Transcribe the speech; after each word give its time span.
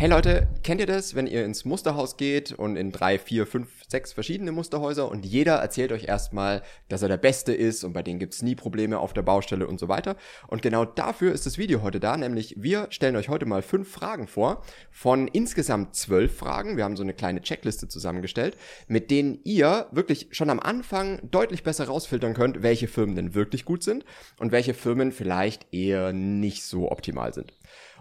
Hey 0.00 0.08
Leute, 0.08 0.48
kennt 0.62 0.80
ihr 0.80 0.86
das, 0.86 1.14
wenn 1.14 1.26
ihr 1.26 1.44
ins 1.44 1.66
Musterhaus 1.66 2.16
geht 2.16 2.52
und 2.52 2.76
in 2.76 2.90
drei, 2.90 3.18
vier, 3.18 3.46
fünf, 3.46 3.68
sechs 3.86 4.14
verschiedene 4.14 4.50
Musterhäuser 4.50 5.10
und 5.10 5.26
jeder 5.26 5.56
erzählt 5.56 5.92
euch 5.92 6.04
erstmal, 6.04 6.62
dass 6.88 7.02
er 7.02 7.08
der 7.08 7.18
Beste 7.18 7.52
ist 7.52 7.84
und 7.84 7.92
bei 7.92 8.02
denen 8.02 8.18
gibt's 8.18 8.40
nie 8.40 8.54
Probleme 8.54 8.98
auf 8.98 9.12
der 9.12 9.20
Baustelle 9.20 9.66
und 9.66 9.78
so 9.78 9.88
weiter. 9.88 10.16
Und 10.46 10.62
genau 10.62 10.86
dafür 10.86 11.32
ist 11.32 11.44
das 11.44 11.58
Video 11.58 11.82
heute 11.82 12.00
da, 12.00 12.16
nämlich 12.16 12.54
wir 12.56 12.86
stellen 12.88 13.14
euch 13.14 13.28
heute 13.28 13.44
mal 13.44 13.60
fünf 13.60 13.90
Fragen 13.90 14.26
vor 14.26 14.62
von 14.90 15.28
insgesamt 15.28 15.94
zwölf 15.94 16.34
Fragen. 16.34 16.78
Wir 16.78 16.84
haben 16.84 16.96
so 16.96 17.02
eine 17.02 17.12
kleine 17.12 17.42
Checkliste 17.42 17.86
zusammengestellt, 17.86 18.56
mit 18.88 19.10
denen 19.10 19.40
ihr 19.44 19.86
wirklich 19.90 20.28
schon 20.30 20.48
am 20.48 20.60
Anfang 20.60 21.20
deutlich 21.30 21.62
besser 21.62 21.88
rausfiltern 21.88 22.32
könnt, 22.32 22.62
welche 22.62 22.88
Firmen 22.88 23.16
denn 23.16 23.34
wirklich 23.34 23.66
gut 23.66 23.82
sind 23.82 24.06
und 24.38 24.50
welche 24.50 24.72
Firmen 24.72 25.12
vielleicht 25.12 25.74
eher 25.74 26.14
nicht 26.14 26.64
so 26.64 26.90
optimal 26.90 27.34
sind. 27.34 27.52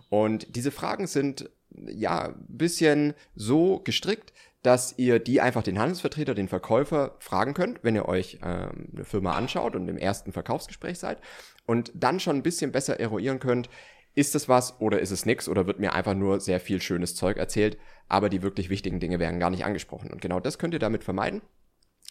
Und 0.07 0.55
diese 0.55 0.71
Fragen 0.71 1.05
sind 1.05 1.49
ja, 1.91 2.35
bisschen 2.47 3.13
so 3.35 3.79
gestrickt, 3.79 4.33
dass 4.61 4.93
ihr 4.97 5.19
die 5.19 5.39
einfach 5.41 5.63
den 5.63 5.79
Handelsvertreter, 5.79 6.35
den 6.35 6.49
Verkäufer 6.49 7.15
fragen 7.19 7.53
könnt, 7.53 7.83
wenn 7.83 7.95
ihr 7.95 8.07
euch 8.07 8.39
ähm, 8.43 8.89
eine 8.93 9.05
Firma 9.05 9.31
anschaut 9.33 9.75
und 9.75 9.87
im 9.87 9.97
ersten 9.97 10.33
Verkaufsgespräch 10.33 10.99
seid 10.99 11.19
und 11.65 11.91
dann 11.95 12.19
schon 12.19 12.37
ein 12.37 12.43
bisschen 12.43 12.71
besser 12.71 12.99
eruieren 12.99 13.39
könnt, 13.39 13.69
ist 14.15 14.35
es 14.35 14.49
was 14.49 14.81
oder 14.81 14.99
ist 14.99 15.11
es 15.11 15.25
nix 15.25 15.47
oder 15.47 15.65
wird 15.65 15.79
mir 15.79 15.93
einfach 15.93 16.15
nur 16.15 16.41
sehr 16.41 16.59
viel 16.59 16.81
schönes 16.81 17.15
Zeug 17.15 17.37
erzählt, 17.37 17.77
aber 18.09 18.27
die 18.27 18.41
wirklich 18.41 18.69
wichtigen 18.69 18.99
Dinge 18.99 19.19
werden 19.19 19.39
gar 19.39 19.49
nicht 19.49 19.63
angesprochen. 19.63 20.11
Und 20.11 20.21
genau 20.21 20.39
das 20.41 20.57
könnt 20.57 20.73
ihr 20.73 20.79
damit 20.79 21.03
vermeiden, 21.03 21.41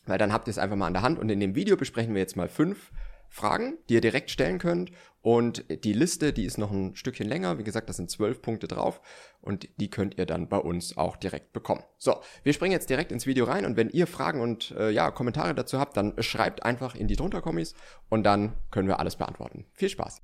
weil 0.06 0.16
dann 0.16 0.32
habt 0.32 0.48
ihr 0.48 0.52
es 0.52 0.58
einfach 0.58 0.76
mal 0.76 0.86
an 0.86 0.94
der 0.94 1.02
Hand 1.02 1.18
und 1.18 1.28
in 1.28 1.40
dem 1.40 1.54
Video 1.54 1.76
besprechen 1.76 2.14
wir 2.14 2.22
jetzt 2.22 2.36
mal 2.36 2.48
fünf 2.48 2.92
Fragen, 3.28 3.78
die 3.88 3.94
ihr 3.94 4.00
direkt 4.00 4.30
stellen 4.30 4.58
könnt. 4.58 4.90
Und 5.20 5.64
die 5.84 5.92
Liste, 5.92 6.32
die 6.32 6.44
ist 6.44 6.58
noch 6.58 6.70
ein 6.70 6.96
Stückchen 6.96 7.28
länger. 7.28 7.58
Wie 7.58 7.64
gesagt, 7.64 7.88
da 7.88 7.92
sind 7.92 8.10
zwölf 8.10 8.40
Punkte 8.40 8.68
drauf. 8.68 9.00
Und 9.40 9.68
die 9.78 9.90
könnt 9.90 10.16
ihr 10.18 10.26
dann 10.26 10.48
bei 10.48 10.58
uns 10.58 10.96
auch 10.96 11.16
direkt 11.16 11.52
bekommen. 11.52 11.82
So, 11.98 12.20
wir 12.44 12.52
springen 12.52 12.72
jetzt 12.72 12.88
direkt 12.88 13.12
ins 13.12 13.26
Video 13.26 13.44
rein. 13.44 13.66
Und 13.66 13.76
wenn 13.76 13.90
ihr 13.90 14.06
Fragen 14.06 14.40
und 14.40 14.70
äh, 14.72 14.90
ja, 14.90 15.10
Kommentare 15.10 15.54
dazu 15.54 15.78
habt, 15.78 15.96
dann 15.96 16.14
schreibt 16.22 16.62
einfach 16.62 16.94
in 16.94 17.08
die 17.08 17.16
drunter 17.16 17.42
Kommis 17.42 17.74
und 18.08 18.24
dann 18.24 18.54
können 18.70 18.88
wir 18.88 19.00
alles 19.00 19.16
beantworten. 19.16 19.66
Viel 19.74 19.88
Spaß! 19.88 20.22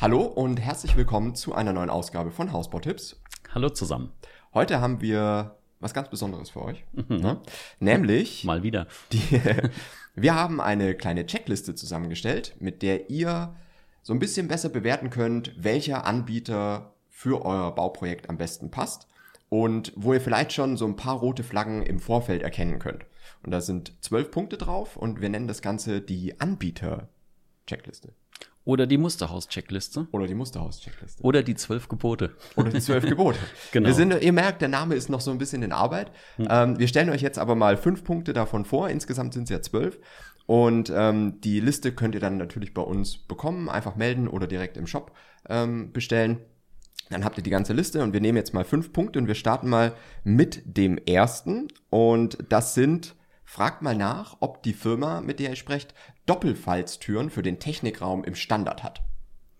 Hallo 0.00 0.22
und 0.22 0.60
herzlich 0.60 0.96
willkommen 0.96 1.34
zu 1.34 1.54
einer 1.54 1.72
neuen 1.72 1.88
Ausgabe 1.88 2.30
von 2.30 2.52
Hausbautipps. 2.52 3.22
Hallo 3.54 3.70
zusammen. 3.70 4.12
Heute 4.52 4.80
haben 4.80 5.00
wir 5.00 5.56
was 5.84 5.94
ganz 5.94 6.08
Besonderes 6.08 6.50
für 6.50 6.62
euch. 6.62 6.82
Mhm. 6.92 7.16
Ne? 7.16 7.40
Nämlich. 7.78 8.42
Mal 8.44 8.62
wieder. 8.62 8.88
Die, 9.12 9.40
wir 10.14 10.34
haben 10.34 10.60
eine 10.60 10.94
kleine 10.94 11.26
Checkliste 11.26 11.74
zusammengestellt, 11.74 12.56
mit 12.58 12.82
der 12.82 13.10
ihr 13.10 13.54
so 14.02 14.12
ein 14.12 14.18
bisschen 14.18 14.48
besser 14.48 14.70
bewerten 14.70 15.10
könnt, 15.10 15.52
welcher 15.56 16.04
Anbieter 16.04 16.94
für 17.10 17.44
euer 17.44 17.74
Bauprojekt 17.74 18.28
am 18.28 18.36
besten 18.36 18.70
passt 18.70 19.06
und 19.48 19.92
wo 19.94 20.12
ihr 20.12 20.20
vielleicht 20.20 20.52
schon 20.52 20.76
so 20.76 20.86
ein 20.86 20.96
paar 20.96 21.16
rote 21.16 21.44
Flaggen 21.44 21.82
im 21.82 22.00
Vorfeld 22.00 22.42
erkennen 22.42 22.78
könnt. 22.78 23.06
Und 23.42 23.52
da 23.52 23.60
sind 23.60 23.92
zwölf 24.00 24.30
Punkte 24.30 24.56
drauf 24.56 24.96
und 24.96 25.20
wir 25.20 25.28
nennen 25.28 25.48
das 25.48 25.62
Ganze 25.62 26.00
die 26.00 26.40
Anbieter-Checkliste. 26.40 28.12
Oder 28.66 28.86
die 28.86 28.96
Musterhaus-Checkliste. 28.96 30.08
Oder 30.10 30.26
die 30.26 30.34
Musterhaus-Checkliste. 30.34 31.22
Oder 31.22 31.42
die 31.42 31.54
zwölf 31.54 31.88
Gebote. 31.88 32.34
Oder 32.56 32.70
die 32.70 32.80
zwölf 32.80 33.04
Gebote. 33.04 33.38
genau. 33.72 33.88
Wir 33.88 33.94
sind, 33.94 34.22
ihr 34.22 34.32
merkt, 34.32 34.62
der 34.62 34.68
Name 34.68 34.94
ist 34.94 35.10
noch 35.10 35.20
so 35.20 35.30
ein 35.30 35.38
bisschen 35.38 35.62
in 35.62 35.72
Arbeit. 35.72 36.10
Hm. 36.36 36.48
Ähm, 36.50 36.78
wir 36.78 36.88
stellen 36.88 37.10
euch 37.10 37.20
jetzt 37.20 37.38
aber 37.38 37.54
mal 37.54 37.76
fünf 37.76 38.04
Punkte 38.04 38.32
davon 38.32 38.64
vor. 38.64 38.88
Insgesamt 38.88 39.34
sind 39.34 39.44
es 39.44 39.50
ja 39.50 39.60
zwölf. 39.60 39.98
Und 40.46 40.90
ähm, 40.94 41.40
die 41.42 41.60
Liste 41.60 41.92
könnt 41.92 42.14
ihr 42.14 42.20
dann 42.20 42.38
natürlich 42.38 42.72
bei 42.72 42.82
uns 42.82 43.18
bekommen. 43.18 43.68
Einfach 43.68 43.96
melden 43.96 44.28
oder 44.28 44.46
direkt 44.46 44.78
im 44.78 44.86
Shop 44.86 45.12
ähm, 45.48 45.92
bestellen. 45.92 46.40
Dann 47.10 47.22
habt 47.22 47.36
ihr 47.36 47.44
die 47.44 47.50
ganze 47.50 47.74
Liste 47.74 48.02
und 48.02 48.14
wir 48.14 48.22
nehmen 48.22 48.38
jetzt 48.38 48.54
mal 48.54 48.64
fünf 48.64 48.94
Punkte 48.94 49.18
und 49.18 49.26
wir 49.26 49.34
starten 49.34 49.68
mal 49.68 49.92
mit 50.24 50.62
dem 50.64 50.96
ersten. 50.96 51.68
Und 51.90 52.38
das 52.48 52.74
sind 52.74 53.14
Fragt 53.44 53.82
mal 53.82 53.94
nach, 53.94 54.38
ob 54.40 54.62
die 54.62 54.72
Firma, 54.72 55.20
mit 55.20 55.38
der 55.38 55.50
ihr 55.50 55.56
sprecht, 55.56 55.94
Doppelfalztüren 56.26 57.30
für 57.30 57.42
den 57.42 57.60
Technikraum 57.60 58.24
im 58.24 58.34
Standard 58.34 58.82
hat. 58.82 59.02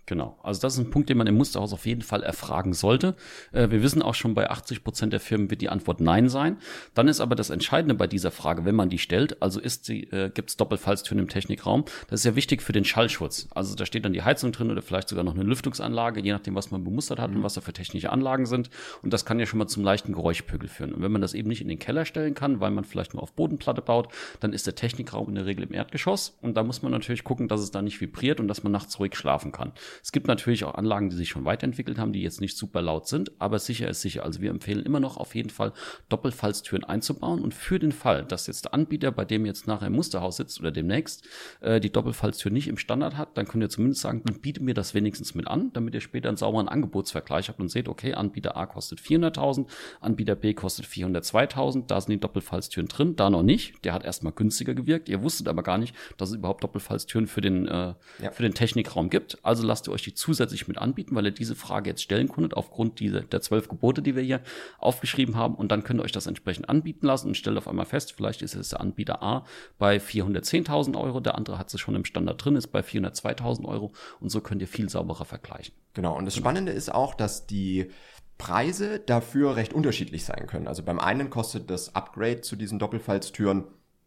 Genau. 0.06 0.38
Also 0.42 0.60
das 0.60 0.74
ist 0.74 0.80
ein 0.80 0.90
Punkt, 0.90 1.08
den 1.08 1.16
man 1.16 1.26
im 1.26 1.36
Musterhaus 1.36 1.72
auf 1.72 1.86
jeden 1.86 2.02
Fall 2.02 2.22
erfragen 2.22 2.74
sollte. 2.74 3.14
Äh, 3.52 3.70
wir 3.70 3.82
wissen 3.82 4.02
auch 4.02 4.14
schon, 4.14 4.34
bei 4.34 4.50
80 4.50 4.84
Prozent 4.84 5.12
der 5.14 5.20
Firmen 5.20 5.50
wird 5.50 5.62
die 5.62 5.70
Antwort 5.70 6.00
Nein 6.00 6.28
sein. 6.28 6.58
Dann 6.94 7.08
ist 7.08 7.20
aber 7.20 7.34
das 7.34 7.48
Entscheidende 7.48 7.94
bei 7.94 8.06
dieser 8.06 8.30
Frage, 8.30 8.66
wenn 8.66 8.74
man 8.74 8.90
die 8.90 8.98
stellt, 8.98 9.40
also 9.42 9.60
ist 9.60 9.86
sie, 9.86 10.04
äh, 10.04 10.30
gibt 10.30 10.50
es 10.50 10.56
Doppelfalztüren 10.58 11.18
im 11.18 11.28
Technikraum, 11.28 11.84
das 12.08 12.20
ist 12.20 12.24
ja 12.24 12.36
wichtig 12.36 12.60
für 12.60 12.72
den 12.72 12.84
Schallschutz. 12.84 13.48
Also 13.54 13.74
da 13.74 13.86
steht 13.86 14.04
dann 14.04 14.12
die 14.12 14.22
Heizung 14.22 14.52
drin 14.52 14.70
oder 14.70 14.82
vielleicht 14.82 15.08
sogar 15.08 15.24
noch 15.24 15.34
eine 15.34 15.44
Lüftungsanlage, 15.44 16.20
je 16.20 16.32
nachdem, 16.32 16.54
was 16.54 16.70
man 16.70 16.84
bemustert 16.84 17.18
hat 17.18 17.30
mhm. 17.30 17.38
und 17.38 17.42
was 17.42 17.54
da 17.54 17.62
für 17.62 17.72
technische 17.72 18.12
Anlagen 18.12 18.44
sind. 18.44 18.68
Und 19.02 19.12
das 19.12 19.24
kann 19.24 19.40
ja 19.40 19.46
schon 19.46 19.58
mal 19.58 19.68
zum 19.68 19.84
leichten 19.84 20.12
Geräuschpegel 20.12 20.68
führen. 20.68 20.92
Und 20.92 21.02
wenn 21.02 21.12
man 21.12 21.22
das 21.22 21.32
eben 21.32 21.48
nicht 21.48 21.62
in 21.62 21.68
den 21.68 21.78
Keller 21.78 22.04
stellen 22.04 22.34
kann, 22.34 22.60
weil 22.60 22.70
man 22.70 22.84
vielleicht 22.84 23.14
nur 23.14 23.22
auf 23.22 23.32
Bodenplatte 23.32 23.80
baut, 23.80 24.08
dann 24.40 24.52
ist 24.52 24.66
der 24.66 24.74
Technikraum 24.74 25.30
in 25.30 25.34
der 25.36 25.46
Regel 25.46 25.64
im 25.64 25.72
Erdgeschoss. 25.72 26.36
Und 26.42 26.58
da 26.58 26.62
muss 26.62 26.82
man 26.82 26.92
natürlich 26.92 27.24
gucken, 27.24 27.48
dass 27.48 27.62
es 27.62 27.70
da 27.70 27.80
nicht 27.80 28.02
vibriert 28.02 28.38
und 28.38 28.48
dass 28.48 28.62
man 28.62 28.72
nachts 28.72 28.98
ruhig 28.98 29.16
schlafen 29.16 29.50
kann. 29.50 29.72
Es 30.02 30.12
gibt 30.12 30.26
natürlich 30.26 30.64
auch 30.64 30.74
Anlagen, 30.74 31.10
die 31.10 31.16
sich 31.16 31.28
schon 31.28 31.44
weiterentwickelt 31.44 31.98
haben, 31.98 32.12
die 32.12 32.22
jetzt 32.22 32.40
nicht 32.40 32.56
super 32.56 32.82
laut 32.82 33.06
sind, 33.06 33.32
aber 33.38 33.58
sicher 33.58 33.88
ist 33.88 34.00
sicher. 34.00 34.24
Also 34.24 34.40
wir 34.40 34.50
empfehlen 34.50 34.84
immer 34.84 35.00
noch 35.00 35.16
auf 35.16 35.34
jeden 35.34 35.50
Fall 35.50 35.72
Doppelfalztüren 36.08 36.84
einzubauen 36.84 37.42
und 37.42 37.54
für 37.54 37.78
den 37.78 37.92
Fall, 37.92 38.24
dass 38.24 38.46
jetzt 38.46 38.66
der 38.66 38.74
Anbieter, 38.74 39.12
bei 39.12 39.24
dem 39.24 39.46
jetzt 39.46 39.66
nachher 39.66 39.86
im 39.86 39.94
Musterhaus 39.94 40.36
sitzt 40.36 40.60
oder 40.60 40.70
demnächst, 40.70 41.26
äh, 41.60 41.80
die 41.80 41.90
Doppelfalztür 41.90 42.50
nicht 42.50 42.68
im 42.68 42.76
Standard 42.76 43.16
hat, 43.16 43.36
dann 43.36 43.46
könnt 43.46 43.62
ihr 43.62 43.68
zumindest 43.68 44.02
sagen, 44.02 44.22
dann 44.24 44.40
bietet 44.40 44.62
mir 44.62 44.74
das 44.74 44.94
wenigstens 44.94 45.34
mit 45.34 45.46
an, 45.46 45.72
damit 45.72 45.94
ihr 45.94 46.00
später 46.00 46.28
einen 46.28 46.36
sauberen 46.36 46.68
Angebotsvergleich 46.68 47.48
habt 47.48 47.60
und 47.60 47.68
seht, 47.68 47.88
okay, 47.88 48.14
Anbieter 48.14 48.56
A 48.56 48.66
kostet 48.66 49.00
400.000, 49.00 49.66
Anbieter 50.00 50.34
B 50.34 50.54
kostet 50.54 50.86
402.000, 50.86 51.86
da 51.86 52.00
sind 52.00 52.12
die 52.12 52.20
Doppelfalztüren 52.20 52.88
drin, 52.88 53.16
da 53.16 53.30
noch 53.30 53.42
nicht. 53.42 53.84
Der 53.84 53.92
hat 53.92 54.04
erstmal 54.04 54.32
günstiger 54.32 54.74
gewirkt. 54.74 55.08
Ihr 55.08 55.22
wusstet 55.22 55.48
aber 55.48 55.62
gar 55.62 55.78
nicht, 55.78 55.94
dass 56.16 56.30
es 56.30 56.36
überhaupt 56.36 56.64
Doppelfalztüren 56.64 57.26
für 57.26 57.40
den, 57.40 57.68
äh, 57.68 57.94
ja. 58.22 58.30
für 58.32 58.42
den 58.42 58.54
Technikraum 58.54 59.10
gibt. 59.10 59.38
Also 59.42 59.66
lasst 59.66 59.83
ihr 59.88 59.92
euch 59.92 60.02
die 60.02 60.14
zusätzlich 60.14 60.68
mit 60.68 60.78
anbieten, 60.78 61.14
weil 61.14 61.26
ihr 61.26 61.30
diese 61.30 61.54
Frage 61.54 61.90
jetzt 61.90 62.02
stellen 62.02 62.28
konntet 62.28 62.54
aufgrund 62.54 63.00
dieser, 63.00 63.20
der 63.20 63.40
zwölf 63.40 63.68
Gebote, 63.68 64.02
die 64.02 64.16
wir 64.16 64.22
hier 64.22 64.40
aufgeschrieben 64.78 65.36
haben. 65.36 65.54
Und 65.54 65.70
dann 65.70 65.84
könnt 65.84 66.00
ihr 66.00 66.04
euch 66.04 66.12
das 66.12 66.26
entsprechend 66.26 66.68
anbieten 66.68 67.06
lassen 67.06 67.28
und 67.28 67.36
stellt 67.36 67.58
auf 67.58 67.68
einmal 67.68 67.86
fest, 67.86 68.12
vielleicht 68.12 68.42
ist 68.42 68.54
es 68.54 68.70
der 68.70 68.80
Anbieter 68.80 69.22
A 69.22 69.44
bei 69.78 69.98
410.000 69.98 70.98
Euro, 71.00 71.20
der 71.20 71.36
andere 71.36 71.58
hat 71.58 71.72
es 71.72 71.80
schon 71.80 71.94
im 71.94 72.04
Standard 72.04 72.44
drin, 72.44 72.56
ist 72.56 72.68
bei 72.68 72.80
402.000 72.80 73.64
Euro 73.64 73.92
und 74.20 74.30
so 74.30 74.40
könnt 74.40 74.60
ihr 74.60 74.68
viel 74.68 74.88
sauberer 74.88 75.24
vergleichen. 75.24 75.74
Genau. 75.94 76.16
Und 76.16 76.26
das 76.26 76.36
Spannende 76.36 76.72
ist 76.72 76.92
auch, 76.92 77.14
dass 77.14 77.46
die 77.46 77.90
Preise 78.38 78.98
dafür 78.98 79.56
recht 79.56 79.72
unterschiedlich 79.72 80.24
sein 80.24 80.46
können. 80.46 80.66
Also 80.66 80.82
beim 80.82 80.98
einen 80.98 81.30
kostet 81.30 81.70
das 81.70 81.94
Upgrade 81.94 82.40
zu 82.40 82.56
diesen 82.56 82.78
Doppelfalztüren 82.78 83.64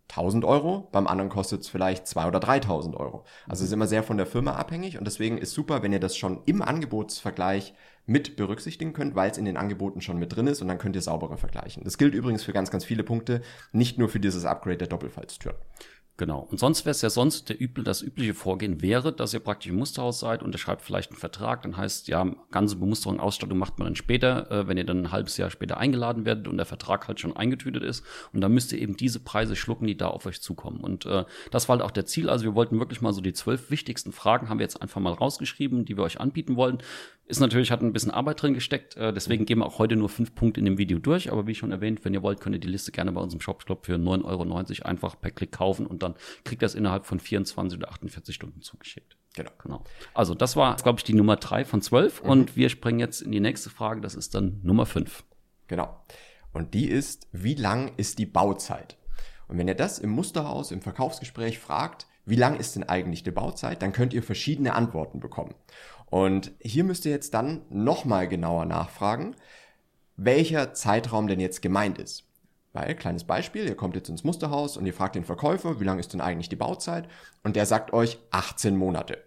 1000 0.10 0.46
Euro, 0.46 0.88
beim 0.92 1.08
anderen 1.08 1.30
kostet 1.30 1.62
es 1.62 1.70
vielleicht 1.70 2.08
2 2.08 2.28
oder 2.28 2.40
3000 2.40 2.96
Euro. 2.96 3.26
Also 3.48 3.64
es 3.64 3.70
ist 3.70 3.74
immer 3.74 3.88
sehr 3.88 4.04
von 4.04 4.18
der 4.18 4.26
Firma 4.26 4.54
abhängig 4.54 4.98
und 4.98 5.06
deswegen 5.06 5.38
ist 5.38 5.54
super, 5.54 5.84
wenn 5.84 5.94
ihr 5.94 6.00
das 6.00 6.16
schon 6.16 6.42
im 6.46 6.62
Angebotsvergleich 6.62 7.74
mit 8.06 8.38
berücksichtigen 8.38 8.94
könnt, 8.94 9.16
weil 9.16 9.30
es 9.30 9.38
in 9.38 9.46
den 9.46 9.58
Angeboten 9.58 10.00
schon 10.02 10.18
mit 10.18 10.34
drin 10.34 10.48
ist 10.48 10.62
und 10.62 10.70
dann 10.70 10.78
könnt 10.78 10.96
ihr 10.96 11.02
sauberer 11.02 11.38
vergleichen. 11.38 11.84
Das 11.84 11.98
gilt 11.98 12.16
übrigens 12.16 12.44
für 12.44 12.54
ganz, 12.54 12.72
ganz 12.72 12.86
viele 12.86 13.04
Punkte, 13.04 13.42
nicht 13.74 13.98
nur 13.98 14.08
für 14.08 14.22
dieses 14.22 14.46
Upgrade 14.46 14.78
der 14.78 14.88
Doppelfalztüren. 14.88 15.58
Genau. 16.18 16.40
Und 16.50 16.60
sonst 16.60 16.84
wäre 16.84 16.92
es 16.92 17.04
ja 17.04 17.12
sonst 17.12 17.50
der 17.50 17.62
übel, 17.62 17.84
das 17.84 18.02
übliche 18.02 18.34
Vorgehen 18.34 18.82
wäre, 18.82 19.14
dass 19.14 19.36
ihr 19.36 19.40
praktisch 19.40 19.70
im 19.70 19.78
Musterhaus 19.78 20.20
seid, 20.20 20.42
unterschreibt 20.42 20.82
vielleicht 20.82 21.12
einen 21.12 21.20
Vertrag, 21.20 21.62
dann 21.62 21.78
heißt 21.78 22.08
ja, 22.08 22.26
ganze 22.50 22.78
Bemusterung, 22.78 23.20
Ausstattung 23.20 23.60
macht 23.60 23.78
man 23.78 23.86
dann 23.86 23.96
später, 23.96 24.50
äh, 24.50 24.68
wenn 24.68 24.78
ihr 24.78 24.84
dann 24.84 25.04
ein 25.04 25.12
halbes 25.12 25.38
Jahr 25.38 25.52
später 25.52 25.78
eingeladen 25.78 26.26
werdet 26.26 26.48
und 26.48 26.58
der 26.58 26.66
Vertrag 26.66 27.08
halt 27.08 27.20
schon 27.20 27.38
eingetütet 27.38 27.84
ist. 27.84 28.04
Und 28.34 28.42
dann 28.42 28.52
müsst 28.52 28.74
ihr 28.74 28.80
eben 28.80 28.98
diese 28.98 29.20
Preise 29.20 29.56
schlucken, 29.56 29.86
die 29.86 29.96
da 29.96 30.08
auf 30.08 30.26
euch 30.26 30.42
zukommen. 30.42 30.80
Und 30.80 31.06
äh, 31.06 31.24
das 31.52 31.70
war 31.70 31.78
halt 31.78 31.86
auch 31.86 31.92
der 31.92 32.08
Ziel. 32.08 32.32
Also 32.32 32.46
wir 32.46 32.56
wollten 32.56 32.80
wirklich 32.80 33.02
mal 33.02 33.14
so 33.14 33.22
die 33.22 33.34
zwölf 33.34 33.70
wichtigsten 33.70 34.12
Fragen, 34.12 34.50
haben 34.50 34.58
wir 34.58 34.66
jetzt 34.66 34.82
einfach 34.82 35.00
mal 35.00 35.14
rausgeschrieben, 35.14 35.86
die 35.86 35.98
wir 35.98 36.04
euch 36.04 36.20
anbieten 36.20 36.56
wollen. 36.56 36.80
Ist 37.28 37.42
natürlich, 37.42 37.72
hat 37.72 37.82
ein 37.82 37.92
bisschen 37.92 38.12
Arbeit 38.12 38.42
drin 38.42 38.54
gesteckt, 38.54 38.96
äh, 38.96 39.12
deswegen 39.12 39.46
gehen 39.46 39.60
wir 39.60 39.66
auch 39.66 39.80
heute 39.80 39.98
nur 39.98 40.08
fünf 40.08 40.34
Punkte 40.34 40.62
in 40.62 40.66
dem 40.66 40.78
Video 40.78 40.98
durch. 40.98 41.32
Aber 41.32 41.46
wie 41.46 41.54
schon 41.54 41.72
erwähnt, 41.72 42.06
wenn 42.06 42.14
ihr 42.14 42.24
wollt, 42.24 42.40
könnt 42.40 42.56
ihr 42.56 42.60
die 42.60 42.70
Liste 42.70 42.92
gerne 42.92 43.12
bei 43.12 43.22
unserem 43.22 43.42
Shopshop 43.42 43.86
für 43.86 43.96
9,90 43.96 44.24
Euro 44.26 44.88
einfach 44.88 45.20
per 45.20 45.32
Klick 45.32 45.52
kaufen 45.52 45.86
und 45.86 46.04
dann 46.04 46.07
kriegt 46.44 46.62
das 46.62 46.76
innerhalb 46.76 47.06
von 47.06 47.20
24 47.20 47.80
oder 47.80 47.90
48 47.90 48.36
Stunden 48.36 48.62
zugeschickt. 48.62 49.18
Genau. 49.36 49.52
genau. 49.62 49.84
Also 50.14 50.34
das 50.34 50.56
war, 50.56 50.76
glaube 50.78 51.00
ich, 51.00 51.04
die 51.04 51.14
Nummer 51.14 51.36
drei 51.36 51.64
von 51.64 51.82
zwölf 51.82 52.24
mhm. 52.24 52.30
und 52.30 52.56
wir 52.56 52.70
springen 52.70 53.00
jetzt 53.00 53.22
in 53.22 53.32
die 53.32 53.40
nächste 53.40 53.70
Frage, 53.70 54.02
das 54.02 54.16
ist 54.16 54.36
dann 54.36 54.60
Nummer 54.64 54.86
fünf. 54.86 55.24
Genau. 55.68 56.04
Und 56.54 56.74
die 56.74 56.90
ist, 56.90 57.28
wie 57.32 57.56
lang 57.56 57.92
ist 57.98 58.20
die 58.20 58.26
Bauzeit? 58.26 58.98
Und 59.48 59.58
wenn 59.58 59.68
ihr 59.68 59.76
das 59.76 60.00
im 60.00 60.10
Musterhaus, 60.10 60.72
im 60.72 60.82
Verkaufsgespräch 60.82 61.60
fragt, 61.60 62.08
wie 62.26 62.36
lang 62.36 62.60
ist 62.60 62.76
denn 62.76 62.84
eigentlich 62.84 63.24
die 63.24 63.32
Bauzeit, 63.32 63.82
dann 63.82 63.94
könnt 63.94 64.14
ihr 64.14 64.24
verschiedene 64.24 64.74
Antworten 64.74 65.20
bekommen. 65.20 65.56
Und 66.08 66.52
hier 66.60 66.84
müsst 66.84 67.06
ihr 67.06 67.12
jetzt 67.12 67.34
dann 67.34 67.62
nochmal 67.70 68.28
genauer 68.28 68.66
nachfragen, 68.66 69.36
welcher 70.16 70.74
Zeitraum 70.74 71.28
denn 71.28 71.40
jetzt 71.40 71.62
gemeint 71.62 72.00
ist. 72.00 72.27
Weil, 72.78 72.94
kleines 72.94 73.24
Beispiel, 73.24 73.66
ihr 73.66 73.76
kommt 73.76 73.96
jetzt 73.96 74.10
ins 74.10 74.24
Musterhaus 74.24 74.78
und 74.78 74.86
ihr 74.86 74.94
fragt 74.94 75.16
den 75.16 75.24
Verkäufer, 75.24 75.80
wie 75.80 75.84
lang 75.84 75.98
ist 75.98 76.14
denn 76.14 76.22
eigentlich 76.22 76.48
die 76.48 76.56
Bauzeit? 76.56 77.08
Und 77.42 77.56
der 77.56 77.66
sagt 77.66 77.92
euch 77.92 78.20
18 78.30 78.78
Monate. 78.78 79.18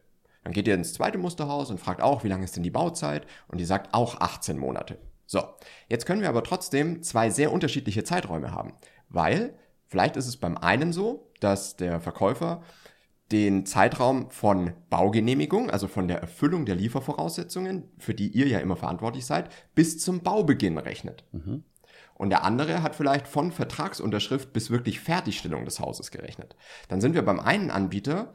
Dann 0.45 0.53
geht 0.53 0.69
ihr 0.69 0.75
ins 0.75 0.93
zweite 0.93 1.19
Musterhaus 1.19 1.69
und 1.69 1.81
fragt 1.81 2.01
auch, 2.01 2.23
wie 2.23 2.29
lange 2.29 2.45
ist 2.45 2.55
denn 2.55 2.63
die 2.63 2.71
Bauzeit? 2.71 3.27
Und 3.49 3.59
die 3.59 3.65
sagt 3.65 3.93
auch 3.93 4.21
18 4.21 4.57
Monate. 4.57 4.99
So, 5.27 5.43
jetzt 5.89 6.07
können 6.07 6.23
wir 6.23 6.29
aber 6.29 6.45
trotzdem 6.45 7.03
zwei 7.03 7.29
sehr 7.31 7.53
unterschiedliche 7.53 8.05
Zeiträume 8.05 8.53
haben, 8.53 8.75
weil 9.09 9.55
vielleicht 9.89 10.17
ist 10.17 10.29
es 10.29 10.37
beim 10.37 10.57
einen 10.57 10.93
so, 10.93 11.33
dass 11.41 11.77
der 11.77 12.01
Verkäufer 12.01 12.63
den 13.33 13.67
Zeitraum 13.67 14.31
von 14.31 14.75
Baugenehmigung, 14.91 15.71
also 15.71 15.89
von 15.89 16.07
der 16.07 16.21
Erfüllung 16.21 16.67
der 16.67 16.77
Liefervoraussetzungen, 16.77 17.89
für 17.99 18.15
die 18.15 18.29
ihr 18.29 18.47
ja 18.47 18.61
immer 18.61 18.77
verantwortlich 18.77 19.27
seid, 19.27 19.51
bis 19.75 19.99
zum 19.99 20.21
Baubeginn 20.21 20.79
rechnet. 20.79 21.25
Mhm. 21.33 21.65
Und 22.21 22.29
der 22.29 22.45
andere 22.45 22.83
hat 22.83 22.95
vielleicht 22.95 23.27
von 23.27 23.51
Vertragsunterschrift 23.51 24.53
bis 24.53 24.69
wirklich 24.69 25.01
Fertigstellung 25.01 25.65
des 25.65 25.81
Hauses 25.81 26.11
gerechnet. 26.11 26.55
Dann 26.89 27.01
sind 27.01 27.15
wir 27.15 27.23
beim 27.23 27.41
einen 27.41 27.71
Anbieter, 27.71 28.35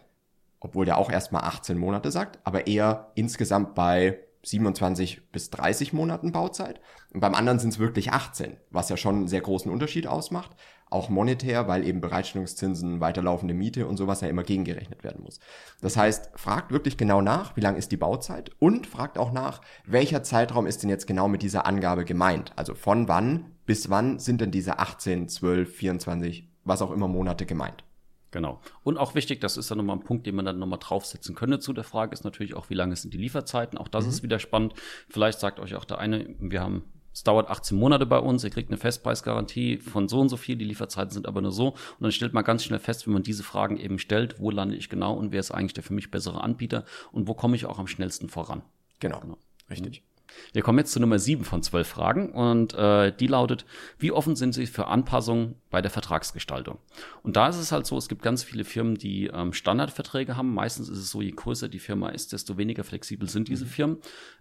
obwohl 0.60 0.86
der 0.86 0.98
auch 0.98 1.12
erstmal 1.12 1.44
18 1.44 1.78
Monate 1.78 2.10
sagt, 2.10 2.40
aber 2.46 2.66
eher 2.66 3.12
insgesamt 3.14 3.76
bei 3.76 4.18
27 4.42 5.32
bis 5.32 5.52
30 5.52 5.94
Monaten 5.94 6.32
Bauzeit. 6.32 6.82
Und 7.14 7.20
beim 7.20 7.36
anderen 7.36 7.60
sind 7.60 7.74
es 7.74 7.78
wirklich 7.78 8.12
18, 8.12 8.58
was 8.72 8.90
ja 8.90 8.98
schon 8.98 9.18
einen 9.18 9.28
sehr 9.28 9.42
großen 9.42 9.72
Unterschied 9.72 10.08
ausmacht. 10.08 10.56
Auch 10.90 11.10
monetär, 11.10 11.68
weil 11.68 11.86
eben 11.86 12.00
Bereitstellungszinsen, 12.00 13.00
weiterlaufende 13.00 13.54
Miete 13.54 13.88
und 13.88 13.98
sowas 13.98 14.22
ja 14.22 14.28
immer 14.28 14.44
gegengerechnet 14.44 15.04
werden 15.04 15.24
muss. 15.24 15.40
Das 15.82 15.98
heißt, 15.98 16.32
fragt 16.36 16.72
wirklich 16.72 16.98
genau 16.98 17.22
nach, 17.22 17.56
wie 17.58 17.62
lang 17.62 17.76
ist 17.76 17.92
die 17.92 17.98
Bauzeit 17.98 18.52
und 18.60 18.86
fragt 18.86 19.18
auch 19.18 19.32
nach, 19.32 19.62
welcher 19.86 20.24
Zeitraum 20.24 20.68
ist 20.68 20.84
denn 20.84 20.90
jetzt 20.90 21.08
genau 21.08 21.28
mit 21.28 21.42
dieser 21.42 21.66
Angabe 21.66 22.06
gemeint. 22.06 22.54
Also 22.56 22.76
von 22.76 23.08
wann 23.08 23.52
bis 23.66 23.90
wann 23.90 24.20
sind 24.20 24.42
denn 24.42 24.52
diese 24.52 24.80
18, 24.80 25.28
12, 25.28 25.76
24, 25.76 26.48
was 26.64 26.82
auch 26.82 26.92
immer 26.92 27.08
Monate 27.08 27.46
gemeint. 27.46 27.84
Genau. 28.32 28.60
Und 28.84 28.98
auch 28.98 29.16
wichtig, 29.16 29.40
das 29.40 29.56
ist 29.56 29.72
dann 29.72 29.78
nochmal 29.78 29.96
ein 29.96 30.04
Punkt, 30.04 30.28
den 30.28 30.36
man 30.36 30.46
dann 30.46 30.60
nochmal 30.60 30.80
draufsetzen 30.80 31.36
könnte 31.36 31.60
zu 31.60 31.72
der 31.72 31.86
Frage, 31.86 32.14
ist 32.14 32.26
natürlich 32.26 32.54
auch, 32.54 32.70
wie 32.70 32.74
lange 32.74 32.96
sind 32.96 33.14
die 33.14 33.18
Lieferzeiten? 33.18 33.78
Auch 33.78 33.88
das 33.88 34.04
mhm. 34.04 34.10
ist 34.10 34.24
wieder 34.24 34.40
spannend. 34.40 34.74
Vielleicht 35.10 35.40
sagt 35.40 35.60
euch 35.60 35.76
auch 35.76 35.86
der 35.86 36.00
eine, 36.00 36.36
wir 36.40 36.62
haben 36.62 36.84
es 37.15 37.23
dauert 37.23 37.50
18 37.50 37.77
Monate 37.77 38.06
bei 38.06 38.19
uns, 38.19 38.44
ihr 38.44 38.50
kriegt 38.50 38.69
eine 38.69 38.77
Festpreisgarantie 38.77 39.77
von 39.77 40.09
so 40.09 40.19
und 40.19 40.27
so 40.27 40.35
viel, 40.35 40.57
die 40.57 40.65
Lieferzeiten 40.65 41.12
sind 41.12 41.27
aber 41.27 41.39
nur 41.39 41.53
so. 41.53 41.69
Und 41.69 42.01
dann 42.01 42.12
stellt 42.12 42.33
man 42.33 42.44
ganz 42.44 42.65
schnell 42.65 42.79
fest, 42.79 43.07
wenn 43.07 43.13
man 43.13 43.23
diese 43.23 43.41
Fragen 43.41 43.77
eben 43.77 44.00
stellt, 44.00 44.38
wo 44.41 44.51
lande 44.51 44.75
ich 44.75 44.89
genau 44.89 45.13
und 45.13 45.31
wer 45.31 45.39
ist 45.39 45.51
eigentlich 45.51 45.71
der 45.71 45.83
für 45.83 45.94
mich 45.94 46.12
bessere 46.12 46.44
Anbieter 46.44 46.83
und 47.13 47.29
wo 47.29 47.33
komme 47.33 47.56
ich 47.56 47.67
auch 47.67 47.79
am 47.79 47.88
schnellsten 47.88 48.27
voran. 48.27 48.63
Genau, 49.00 49.21
genau. 49.21 49.38
richtig. 49.69 50.01
Mhm. 50.01 50.14
Wir 50.54 50.62
kommen 50.62 50.80
jetzt 50.80 50.92
zu 50.92 51.00
Nummer 51.00 51.20
7 51.20 51.44
von 51.44 51.64
12 51.64 51.88
Fragen 51.88 52.32
und 52.32 52.74
äh, 52.74 53.12
die 53.12 53.28
lautet, 53.28 53.66
wie 53.98 54.12
offen 54.12 54.36
sind 54.36 54.54
Sie 54.54 54.68
für 54.68 54.88
Anpassungen 54.88 55.56
bei 55.70 55.82
der 55.82 55.92
Vertragsgestaltung? 55.92 56.78
Und 57.24 57.36
da 57.36 57.48
ist 57.50 57.58
es 57.58 57.72
halt 57.72 57.86
so, 57.86 57.98
es 57.98 58.08
gibt 58.08 58.22
ganz 58.22 58.44
viele 58.44 58.64
Firmen, 58.64 58.96
die 58.96 59.28
ähm, 59.28 59.54
Standardverträge 59.54 60.38
haben. 60.38 60.54
Meistens 60.54 60.90
ist 60.90 60.98
es 60.98 61.10
so, 61.10 61.22
je 61.22 61.32
größer 61.32 61.68
die 61.68 61.80
Firma 61.80 62.10
ist, 62.10 62.34
desto 62.34 62.58
weniger 62.58 62.84
flexibel 62.84 63.30
sind 63.30 63.48
diese 63.48 63.66
mhm. 63.66 63.70
Firmen. 63.70 63.98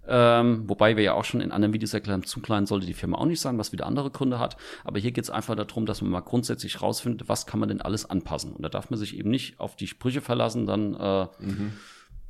Ähm, 0.07 0.65
wobei 0.69 0.97
wir 0.97 1.05
ja 1.05 1.15
auch 1.15 1.25
schon 1.25 1.41
in 1.41 1.53
anderen 1.53 1.73
Videos 1.73 1.95
erklären, 1.95 2.23
zu 2.25 2.41
klein 2.41 2.67
sollte 2.67 2.87
die 2.87 2.95
Firma 2.95 3.19
auch 3.19 3.27
nicht 3.27 3.41
sein, 3.41 3.59
was 3.59 3.73
wieder 3.73 3.87
andere 3.87 4.11
Gründe 4.11 4.39
hat. 4.39 4.57
Aber 4.85 4.99
hier 4.99 5.13
geht 5.13 5.25
es 5.25 5.31
einfach 5.31 5.57
darum, 5.57 5.87
dass 5.87 6.03
man 6.03 6.11
mal 6.11 6.21
grundsätzlich 6.21 6.83
rausfindet, 6.83 7.29
was 7.29 7.47
kann 7.47 7.61
man 7.61 7.69
denn 7.69 7.81
alles 7.81 8.09
anpassen. 8.09 8.53
Und 8.53 8.63
da 8.63 8.69
darf 8.69 8.91
man 8.91 8.99
sich 8.99 9.19
eben 9.19 9.31
nicht 9.31 9.61
auf 9.61 9.77
die 9.77 9.87
Sprüche 9.87 10.21
verlassen, 10.21 10.67
dann 10.67 10.95
äh, 10.95 11.27
mhm 11.41 11.73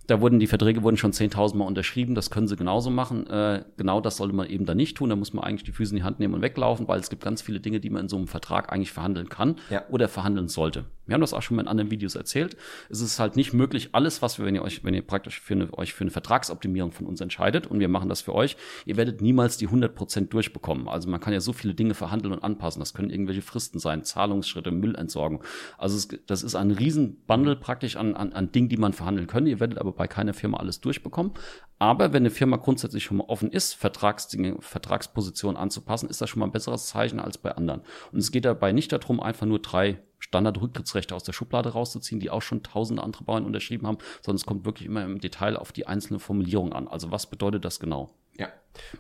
da 0.07 0.21
wurden 0.21 0.39
die 0.39 0.47
Verträge 0.47 0.83
wurden 0.83 0.97
schon 0.97 1.13
10.000 1.13 1.57
Mal 1.57 1.65
unterschrieben, 1.65 2.15
das 2.15 2.31
können 2.31 2.49
sie 2.49 2.57
genauso 2.57 2.91
machen. 2.91 3.27
Äh, 3.27 3.65
genau 3.77 4.01
das 4.01 4.19
sollte 4.19 4.35
man 4.35 4.49
eben 4.49 4.67
da 4.67 4.75
nicht 4.75 4.97
tun. 4.97 5.11
Da 5.11 5.17
muss 5.17 5.33
man 5.33 5.45
eigentlich 5.45 5.65
die 5.65 5.73
Füße 5.73 5.93
in 5.93 5.97
die 5.97 6.03
Hand 6.03 6.21
nehmen 6.21 6.35
und 6.35 6.43
weglaufen, 6.43 6.87
weil 6.89 7.01
es 7.01 7.11
gibt 7.11 7.25
ganz 7.25 7.43
viele 7.43 7.61
Dinge, 7.61 7.81
die 7.81 7.91
man 7.91 8.03
in 8.03 8.09
so 8.09 8.17
einem 8.17 8.27
Vertrag 8.27 8.73
eigentlich 8.73 8.93
verhandeln 8.93 9.29
kann 9.29 9.57
ja. 9.71 9.83
oder 9.89 10.09
verhandeln 10.09 10.49
sollte. 10.49 10.85
Wir 11.07 11.15
haben 11.15 11.21
das 11.21 11.35
auch 11.35 11.43
schon 11.43 11.57
mal 11.57 11.63
in 11.63 11.69
anderen 11.69 11.91
Videos 11.91 12.15
erzählt. 12.15 12.57
Es 12.89 13.01
ist 13.01 13.19
halt 13.19 13.37
nicht 13.37 13.53
möglich, 13.53 13.91
alles, 13.93 14.23
was 14.23 14.39
wir, 14.39 14.47
wenn 14.47 14.55
ihr 14.55 14.63
euch, 14.63 14.85
wenn 14.85 14.95
ihr 14.95 15.03
praktisch 15.03 15.41
für 15.41 15.55
eine, 15.55 15.73
euch 15.77 15.93
für 15.93 16.03
eine 16.05 16.11
Vertragsoptimierung 16.11 16.93
von 16.93 17.07
uns 17.07 17.21
entscheidet 17.21 17.67
und 17.67 17.81
wir 17.81 17.89
machen 17.89 18.09
das 18.09 18.23
für 18.23 18.35
euch, 18.35 18.57
ihr 18.87 18.97
werdet 18.97 19.21
niemals 19.21 19.57
die 19.57 19.69
100% 19.69 20.29
durchbekommen. 20.29 20.89
Also 20.89 21.09
man 21.09 21.21
kann 21.21 21.33
ja 21.33 21.41
so 21.41 21.53
viele 21.53 21.75
Dinge 21.75 21.95
verhandeln 21.95 22.33
und 22.33 22.43
anpassen. 22.43 22.81
Das 22.81 22.95
können 22.95 23.11
irgendwelche 23.11 23.43
Fristen 23.43 23.79
sein, 23.79 24.05
Zahlungsschritte, 24.05 24.71
Müllentsorgung. 24.71 25.43
Also 25.79 25.97
es, 25.97 26.09
das 26.27 26.43
ist 26.43 26.55
ein 26.55 26.71
Riesenbundle 26.71 27.57
praktisch 27.57 27.97
an, 27.97 28.15
an, 28.15 28.33
an 28.33 28.53
Dingen, 28.53 28.69
die 28.69 28.77
man 28.77 28.93
verhandeln 28.93 29.27
können. 29.27 29.47
Ihr 29.47 29.61
werdet 29.61 29.79
aber 29.79 29.93
bei 29.93 30.07
keiner 30.07 30.35
Firma 30.35 30.59
alles 30.59 30.81
durchbekommen. 30.81 31.33
Aber 31.79 32.13
wenn 32.13 32.23
eine 32.23 32.31
Firma 32.31 32.57
grundsätzlich 32.57 33.05
schon 33.05 33.19
mal 33.19 33.25
offen 33.25 33.51
ist, 33.51 33.75
Vertragsdinge, 33.75 34.57
Vertragspositionen 34.61 35.57
anzupassen, 35.57 36.09
ist 36.09 36.21
das 36.21 36.31
schon 36.31 36.41
mal 36.41 36.47
ein 36.47 36.53
besseres 36.53 36.87
Zeichen 36.87 37.21
als 37.21 37.37
bei 37.37 37.53
anderen. 37.53 37.83
Und 38.13 38.21
es 38.21 38.31
geht 38.31 38.45
dabei 38.45 38.73
nicht 38.73 38.93
darum, 38.93 39.21
einfach 39.21 39.47
nur 39.47 39.59
drei 39.59 39.99
Standardrücktrittsrechte 40.35 41.15
aus 41.15 41.23
der 41.23 41.33
Schublade 41.33 41.69
rauszuziehen, 41.69 42.19
die 42.19 42.29
auch 42.29 42.43
schon 42.43 42.65
tausende 42.65 43.05
andere 43.05 43.23
Bauern 43.23 43.45
unterschrieben 43.45 43.87
haben, 43.87 43.99
sondern 44.21 44.37
es 44.37 44.47
kommt 44.47 44.65
wirklich 44.65 44.87
immer 44.87 45.05
im 45.05 45.21
Detail 45.21 45.57
auf 45.57 45.71
die 45.71 45.87
einzelne 45.87 46.19
Formulierung 46.19 46.73
an. 46.73 46.89
Also 46.89 47.13
was 47.13 47.27
bedeutet 47.27 47.65
das 47.65 47.79
genau? 47.79 48.11
Ja, 48.37 48.49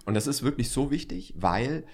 und 0.06 0.14
das 0.14 0.28
ist 0.28 0.44
wirklich 0.44 0.70
so 0.70 0.92
wichtig, 0.92 1.34
weil 1.36 1.86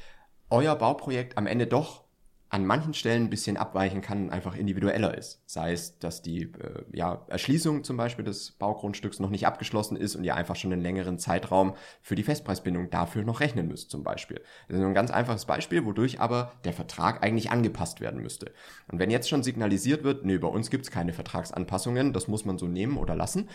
euer 0.51 0.77
Bauprojekt 0.77 1.39
am 1.39 1.47
Ende 1.47 1.67
doch 1.67 2.05
an 2.51 2.67
manchen 2.67 2.95
Stellen 2.95 3.25
ein 3.25 3.31
bisschen 3.31 3.57
abweichen 3.57 4.01
kann 4.01 4.25
und 4.25 4.31
einfach 4.31 4.57
individueller 4.57 5.17
ist. 5.17 5.41
Sei 5.47 5.73
es, 5.73 6.01
dass 6.01 6.21
die 6.21 6.43
äh, 6.43 6.83
ja, 6.93 7.25
Erschließung 7.29 7.85
zum 7.85 7.97
Beispiel 7.97 8.25
des 8.25 8.51
Baugrundstücks 8.51 9.21
noch 9.21 9.31
nicht 9.31 9.47
abgeschlossen 9.47 9.97
ist 9.97 10.17
und 10.17 10.25
ihr 10.25 10.35
einfach 10.35 10.57
schon 10.57 10.73
einen 10.73 10.83
längeren 10.83 11.21
Zeitraum 11.21 11.75
für 12.03 12.17
die 12.17 12.25
Festpreisbindung 12.25 12.91
dafür 12.91 13.23
noch 13.23 13.39
rechnen 13.39 13.69
müsst 13.69 13.93
zum 13.93 14.03
Beispiel. 14.03 14.41
Das 14.69 14.79
ist 14.79 14.85
ein 14.85 14.95
ganz 14.95 15.13
einfaches 15.13 15.45
Beispiel, 15.45 15.85
wodurch 15.85 16.21
aber 16.21 16.53
der 16.65 16.73
Vertrag 16.73 17.23
eigentlich 17.23 17.53
angepasst 17.53 18.01
werden 18.01 18.21
müsste. 18.21 18.53
Und 18.91 18.99
wenn 18.99 19.11
jetzt 19.11 19.29
schon 19.29 19.45
signalisiert 19.45 20.03
wird, 20.03 20.25
nee, 20.25 20.39
bei 20.39 20.49
uns 20.49 20.71
gibt's 20.71 20.91
keine 20.91 21.13
Vertragsanpassungen, 21.13 22.13
das 22.13 22.27
muss 22.27 22.45
man 22.45 22.59
so 22.59 22.67
nehmen 22.67 22.97
oder 22.97 23.15
lassen, 23.15 23.49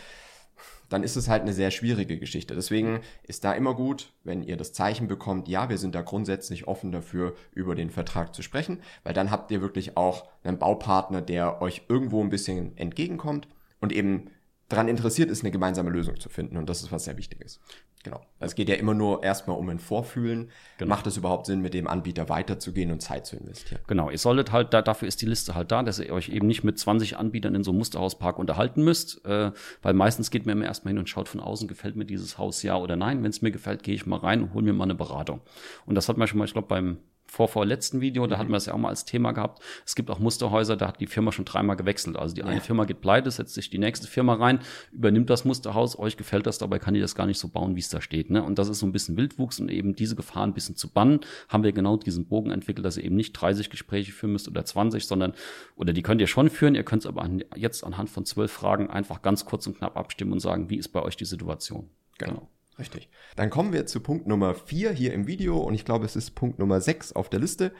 dann 0.89 1.03
ist 1.03 1.15
es 1.15 1.27
halt 1.27 1.41
eine 1.41 1.53
sehr 1.53 1.71
schwierige 1.71 2.17
Geschichte. 2.17 2.55
Deswegen 2.55 2.99
ist 3.23 3.43
da 3.43 3.53
immer 3.53 3.73
gut, 3.73 4.13
wenn 4.23 4.43
ihr 4.43 4.57
das 4.57 4.73
Zeichen 4.73 5.07
bekommt, 5.07 5.47
ja, 5.47 5.69
wir 5.69 5.77
sind 5.77 5.95
da 5.95 6.01
grundsätzlich 6.01 6.67
offen 6.67 6.91
dafür, 6.91 7.35
über 7.53 7.75
den 7.75 7.89
Vertrag 7.89 8.35
zu 8.35 8.41
sprechen, 8.41 8.79
weil 9.03 9.13
dann 9.13 9.31
habt 9.31 9.51
ihr 9.51 9.61
wirklich 9.61 9.97
auch 9.97 10.27
einen 10.43 10.59
Baupartner, 10.59 11.21
der 11.21 11.61
euch 11.61 11.83
irgendwo 11.89 12.21
ein 12.23 12.29
bisschen 12.29 12.77
entgegenkommt 12.77 13.47
und 13.79 13.91
eben 13.91 14.29
daran 14.69 14.87
interessiert 14.87 15.29
ist, 15.29 15.43
eine 15.43 15.51
gemeinsame 15.51 15.89
Lösung 15.89 16.19
zu 16.19 16.29
finden. 16.29 16.57
Und 16.57 16.69
das 16.69 16.81
ist 16.81 16.91
was 16.91 17.05
sehr 17.05 17.17
Wichtiges. 17.17 17.59
Genau. 18.03 18.21
Es 18.39 18.53
geht 18.53 18.69
ja 18.69 18.75
immer 18.75 18.93
nur 18.93 19.23
erstmal 19.23 19.57
um 19.57 19.67
ein 19.69 19.79
Vorfühlen. 19.79 20.51
Genau. 20.77 20.89
Macht 20.89 21.07
es 21.07 21.17
überhaupt 21.17 21.47
Sinn, 21.47 21.61
mit 21.61 21.73
dem 21.73 21.87
Anbieter 21.87 22.29
weiterzugehen 22.29 22.91
und 22.91 23.01
Zeit 23.01 23.25
zu 23.25 23.35
investieren? 23.35 23.81
Genau. 23.87 24.11
Ihr 24.11 24.17
solltet 24.17 24.51
halt, 24.51 24.73
da, 24.73 24.83
dafür 24.83 25.07
ist 25.07 25.21
die 25.21 25.25
Liste 25.25 25.55
halt 25.55 25.71
da, 25.71 25.81
dass 25.81 25.99
ihr 25.99 26.13
euch 26.13 26.29
eben 26.29 26.45
nicht 26.45 26.63
mit 26.63 26.77
20 26.77 27.17
Anbietern 27.17 27.55
in 27.55 27.63
so 27.63 27.71
einem 27.71 27.79
Musterhauspark 27.79 28.37
unterhalten 28.37 28.83
müsst, 28.83 29.25
äh, 29.25 29.51
weil 29.81 29.93
meistens 29.93 30.29
geht 30.29 30.45
man 30.45 30.57
immer 30.57 30.65
erstmal 30.65 30.91
hin 30.91 30.99
und 30.99 31.09
schaut 31.09 31.29
von 31.29 31.41
außen, 31.41 31.67
gefällt 31.67 31.95
mir 31.95 32.05
dieses 32.05 32.37
Haus 32.37 32.61
ja 32.61 32.77
oder 32.77 32.95
nein. 32.95 33.23
Wenn 33.23 33.31
es 33.31 33.41
mir 33.41 33.51
gefällt, 33.51 33.81
gehe 33.81 33.95
ich 33.95 34.05
mal 34.05 34.19
rein 34.19 34.43
und 34.43 34.53
hole 34.53 34.63
mir 34.63 34.73
mal 34.73 34.83
eine 34.83 34.95
Beratung. 34.95 35.41
Und 35.87 35.95
das 35.95 36.07
hat 36.07 36.17
man 36.17 36.27
schon 36.27 36.37
mal, 36.37 36.45
ich 36.45 36.53
glaube, 36.53 36.67
beim 36.67 36.97
vor 37.27 37.47
vorletzten 37.47 38.01
Video, 38.01 38.27
da 38.27 38.37
hatten 38.37 38.49
wir 38.49 38.57
es 38.57 38.65
ja 38.65 38.73
auch 38.73 38.77
mal 38.77 38.89
als 38.89 39.05
Thema 39.05 39.31
gehabt. 39.31 39.61
Es 39.85 39.95
gibt 39.95 40.09
auch 40.09 40.19
Musterhäuser, 40.19 40.77
da 40.77 40.87
hat 40.87 40.99
die 40.99 41.07
Firma 41.07 41.31
schon 41.31 41.45
dreimal 41.45 41.75
gewechselt. 41.75 42.17
Also 42.17 42.35
die 42.35 42.43
eine 42.43 42.61
Firma 42.61 42.85
geht 42.85 43.01
pleite, 43.01 43.29
setzt 43.31 43.53
sich 43.53 43.69
die 43.69 43.77
nächste 43.77 44.07
Firma 44.07 44.35
rein, 44.35 44.59
übernimmt 44.91 45.29
das 45.29 45.45
Musterhaus, 45.45 45.97
euch 45.99 46.17
gefällt 46.17 46.47
das, 46.47 46.57
dabei 46.57 46.79
kann 46.79 46.93
die 46.93 46.99
das 46.99 47.15
gar 47.15 47.25
nicht 47.25 47.39
so 47.39 47.47
bauen, 47.47 47.75
wie 47.75 47.79
es 47.79 47.89
da 47.89 48.01
steht. 48.01 48.29
Ne? 48.29 48.43
Und 48.43 48.59
das 48.59 48.69
ist 48.69 48.79
so 48.79 48.85
ein 48.85 48.91
bisschen 48.91 49.17
Wildwuchs 49.17 49.59
und 49.59 49.69
eben 49.69 49.95
diese 49.95 50.15
Gefahr 50.15 50.45
ein 50.45 50.53
bisschen 50.53 50.75
zu 50.75 50.89
bannen, 50.89 51.19
haben 51.49 51.63
wir 51.63 51.71
genau 51.71 51.97
diesen 51.97 52.25
Bogen 52.25 52.51
entwickelt, 52.51 52.85
dass 52.85 52.97
ihr 52.97 53.03
eben 53.03 53.15
nicht 53.15 53.33
30 53.33 53.69
Gespräche 53.69 54.11
führen 54.11 54.31
müsst 54.31 54.47
oder 54.47 54.63
20, 54.63 55.05
sondern, 55.05 55.33
oder 55.75 55.93
die 55.93 56.01
könnt 56.01 56.21
ihr 56.21 56.27
schon 56.27 56.49
führen, 56.49 56.75
ihr 56.75 56.83
könnt 56.83 57.03
es 57.03 57.07
aber 57.07 57.21
an, 57.21 57.43
jetzt 57.55 57.83
anhand 57.83 58.09
von 58.09 58.25
zwölf 58.25 58.51
Fragen 58.51 58.89
einfach 58.89 59.21
ganz 59.21 59.45
kurz 59.45 59.67
und 59.67 59.77
knapp 59.77 59.97
abstimmen 59.97 60.33
und 60.33 60.39
sagen, 60.39 60.69
wie 60.69 60.77
ist 60.77 60.89
bei 60.89 61.01
euch 61.01 61.17
die 61.17 61.25
Situation. 61.25 61.89
Genau. 62.17 62.33
genau. 62.33 62.49
Richtig. 62.77 63.09
Dann 63.35 63.49
kommen 63.49 63.71
wir 63.71 63.85
zu 63.85 64.01
Punkt 64.01 64.27
Nummer 64.27 64.53
4 64.53 64.91
hier 64.91 65.13
im 65.13 65.27
Video 65.27 65.57
und 65.57 65.73
ich 65.73 65.85
glaube, 65.85 66.05
es 66.05 66.15
ist 66.15 66.31
Punkt 66.31 66.59
Nummer 66.59 66.81
6 66.81 67.13
auf 67.13 67.29
der 67.29 67.39
Liste. 67.39 67.73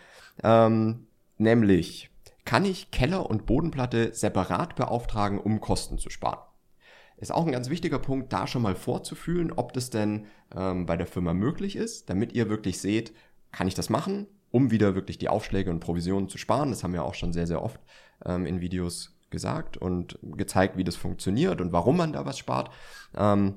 Ähm, 0.43 1.07
nämlich, 1.37 2.09
kann 2.45 2.63
ich 2.63 2.91
Keller 2.91 3.29
und 3.29 3.45
Bodenplatte 3.45 4.13
separat 4.13 4.75
beauftragen, 4.75 5.39
um 5.39 5.59
Kosten 5.59 5.97
zu 5.97 6.09
sparen? 6.09 6.39
Ist 7.17 7.33
auch 7.33 7.45
ein 7.45 7.51
ganz 7.51 7.69
wichtiger 7.69 7.99
Punkt, 7.99 8.31
da 8.33 8.45
schon 8.45 8.61
mal 8.61 8.75
vorzufühlen, 8.75 9.51
ob 9.51 9.73
das 9.73 9.89
denn 9.89 10.27
ähm, 10.55 10.85
bei 10.85 10.97
der 10.97 11.07
Firma 11.07 11.33
möglich 11.33 11.75
ist, 11.75 12.09
damit 12.09 12.33
ihr 12.33 12.49
wirklich 12.49 12.79
seht, 12.79 13.13
kann 13.51 13.67
ich 13.67 13.73
das 13.73 13.89
machen, 13.89 14.27
um 14.51 14.69
wieder 14.69 14.95
wirklich 14.95 15.17
die 15.17 15.29
Aufschläge 15.29 15.71
und 15.71 15.79
Provisionen 15.79 16.29
zu 16.29 16.37
sparen. 16.37 16.69
Das 16.69 16.83
haben 16.83 16.93
wir 16.93 17.03
auch 17.03 17.13
schon 17.13 17.33
sehr, 17.33 17.47
sehr 17.47 17.61
oft 17.61 17.79
ähm, 18.25 18.45
in 18.45 18.61
Videos 18.61 19.17
gesagt 19.29 19.77
und 19.77 20.19
gezeigt, 20.23 20.77
wie 20.77 20.83
das 20.83 20.95
funktioniert 20.95 21.61
und 21.61 21.71
warum 21.71 21.97
man 21.97 22.13
da 22.13 22.25
was 22.25 22.37
spart. 22.37 22.69
Ähm, 23.15 23.55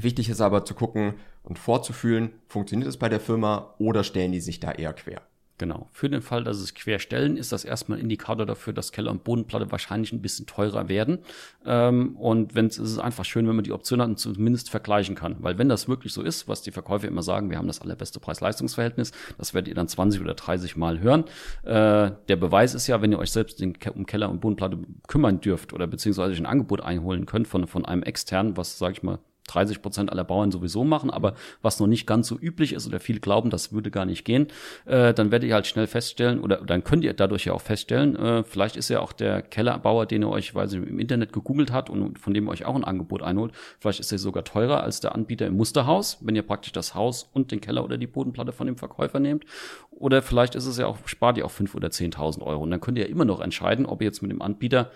Wichtig 0.00 0.28
ist 0.28 0.40
aber 0.40 0.64
zu 0.64 0.74
gucken 0.74 1.14
und 1.42 1.58
vorzufühlen, 1.58 2.30
funktioniert 2.46 2.88
es 2.88 2.96
bei 2.96 3.08
der 3.08 3.20
Firma 3.20 3.74
oder 3.78 4.04
stellen 4.04 4.32
die 4.32 4.40
sich 4.40 4.60
da 4.60 4.70
eher 4.70 4.92
quer. 4.92 5.22
Genau. 5.58 5.88
Für 5.90 6.08
den 6.08 6.22
Fall, 6.22 6.44
dass 6.44 6.58
es 6.58 6.72
quer 6.72 7.00
stellen, 7.00 7.36
ist 7.36 7.50
das 7.50 7.64
erstmal 7.64 7.98
ein 7.98 8.02
Indikator 8.02 8.46
dafür, 8.46 8.72
dass 8.72 8.92
Keller 8.92 9.10
und 9.10 9.24
Bodenplatte 9.24 9.72
wahrscheinlich 9.72 10.12
ein 10.12 10.22
bisschen 10.22 10.46
teurer 10.46 10.88
werden. 10.88 11.18
Ähm, 11.66 12.16
und 12.16 12.54
wenn 12.54 12.66
es 12.66 12.78
ist 12.78 13.00
einfach 13.00 13.24
schön, 13.24 13.48
wenn 13.48 13.56
man 13.56 13.64
die 13.64 13.72
Option 13.72 14.00
hat 14.00 14.08
und 14.08 14.20
zumindest 14.20 14.70
vergleichen 14.70 15.16
kann. 15.16 15.34
Weil 15.40 15.58
wenn 15.58 15.68
das 15.68 15.88
wirklich 15.88 16.12
so 16.12 16.22
ist, 16.22 16.46
was 16.46 16.62
die 16.62 16.70
Verkäufer 16.70 17.08
immer 17.08 17.24
sagen, 17.24 17.50
wir 17.50 17.58
haben 17.58 17.66
das 17.66 17.80
allerbeste 17.80 18.20
Preis-Leistungs-Verhältnis, 18.20 19.10
das 19.36 19.52
werdet 19.52 19.68
ihr 19.68 19.74
dann 19.74 19.88
20 19.88 20.20
oder 20.20 20.34
30 20.34 20.76
Mal 20.76 21.00
hören. 21.00 21.24
Äh, 21.64 22.12
der 22.28 22.36
Beweis 22.36 22.74
ist 22.74 22.86
ja, 22.86 23.02
wenn 23.02 23.10
ihr 23.10 23.18
euch 23.18 23.32
selbst 23.32 23.60
um 23.60 24.06
Keller 24.06 24.30
und 24.30 24.40
Bodenplatte 24.40 24.78
kümmern 25.08 25.40
dürft 25.40 25.72
oder 25.72 25.88
beziehungsweise 25.88 26.36
ein 26.36 26.46
Angebot 26.46 26.82
einholen 26.82 27.26
könnt 27.26 27.48
von, 27.48 27.66
von 27.66 27.84
einem 27.84 28.04
externen, 28.04 28.56
was, 28.56 28.78
sage 28.78 28.92
ich 28.92 29.02
mal, 29.02 29.18
30 29.48 29.82
Prozent 29.82 30.12
aller 30.12 30.24
Bauern 30.24 30.50
sowieso 30.50 30.84
machen, 30.84 31.10
aber 31.10 31.34
was 31.62 31.80
noch 31.80 31.86
nicht 31.86 32.06
ganz 32.06 32.28
so 32.28 32.38
üblich 32.38 32.72
ist 32.72 32.86
oder 32.86 33.00
viele 33.00 33.20
glauben, 33.20 33.50
das 33.50 33.72
würde 33.72 33.90
gar 33.90 34.04
nicht 34.04 34.24
gehen, 34.24 34.48
äh, 34.86 35.12
dann 35.14 35.30
werdet 35.30 35.48
ihr 35.48 35.54
halt 35.54 35.66
schnell 35.66 35.86
feststellen 35.86 36.40
oder 36.40 36.58
dann 36.58 36.84
könnt 36.84 37.04
ihr 37.04 37.14
dadurch 37.14 37.46
ja 37.46 37.52
auch 37.52 37.60
feststellen, 37.60 38.16
äh, 38.16 38.44
vielleicht 38.44 38.76
ist 38.76 38.88
ja 38.88 39.00
auch 39.00 39.12
der 39.12 39.42
Kellerbauer, 39.42 40.06
den 40.06 40.22
ihr 40.22 40.28
euch, 40.28 40.54
weil 40.54 40.68
sie 40.68 40.76
im 40.76 40.98
Internet 40.98 41.32
gegoogelt 41.32 41.72
hat 41.72 41.90
und 41.90 42.18
von 42.18 42.34
dem 42.34 42.46
ihr 42.46 42.50
euch 42.50 42.64
auch 42.64 42.74
ein 42.74 42.84
Angebot 42.84 43.22
einholt, 43.22 43.52
vielleicht 43.78 44.00
ist 44.00 44.12
er 44.12 44.18
sogar 44.18 44.44
teurer 44.44 44.82
als 44.82 45.00
der 45.00 45.14
Anbieter 45.14 45.46
im 45.46 45.56
Musterhaus, 45.56 46.18
wenn 46.20 46.36
ihr 46.36 46.42
praktisch 46.42 46.72
das 46.72 46.94
Haus 46.94 47.28
und 47.32 47.50
den 47.50 47.60
Keller 47.60 47.84
oder 47.84 47.96
die 47.96 48.06
Bodenplatte 48.06 48.52
von 48.52 48.66
dem 48.66 48.76
Verkäufer 48.76 49.20
nehmt. 49.20 49.44
Oder 49.90 50.22
vielleicht 50.22 50.54
ist 50.54 50.66
es 50.66 50.78
ja 50.78 50.86
auch, 50.86 50.98
spart 51.06 51.38
ihr 51.38 51.46
auch 51.46 51.50
5.000 51.50 51.74
oder 51.74 51.88
10.000 51.88 52.42
Euro. 52.42 52.62
Und 52.62 52.70
dann 52.70 52.80
könnt 52.80 52.98
ihr 52.98 53.08
immer 53.08 53.24
noch 53.24 53.40
entscheiden, 53.40 53.86
ob 53.86 54.00
ihr 54.00 54.06
jetzt 54.06 54.22
mit 54.22 54.30
dem 54.30 54.42
Anbieter 54.42 54.90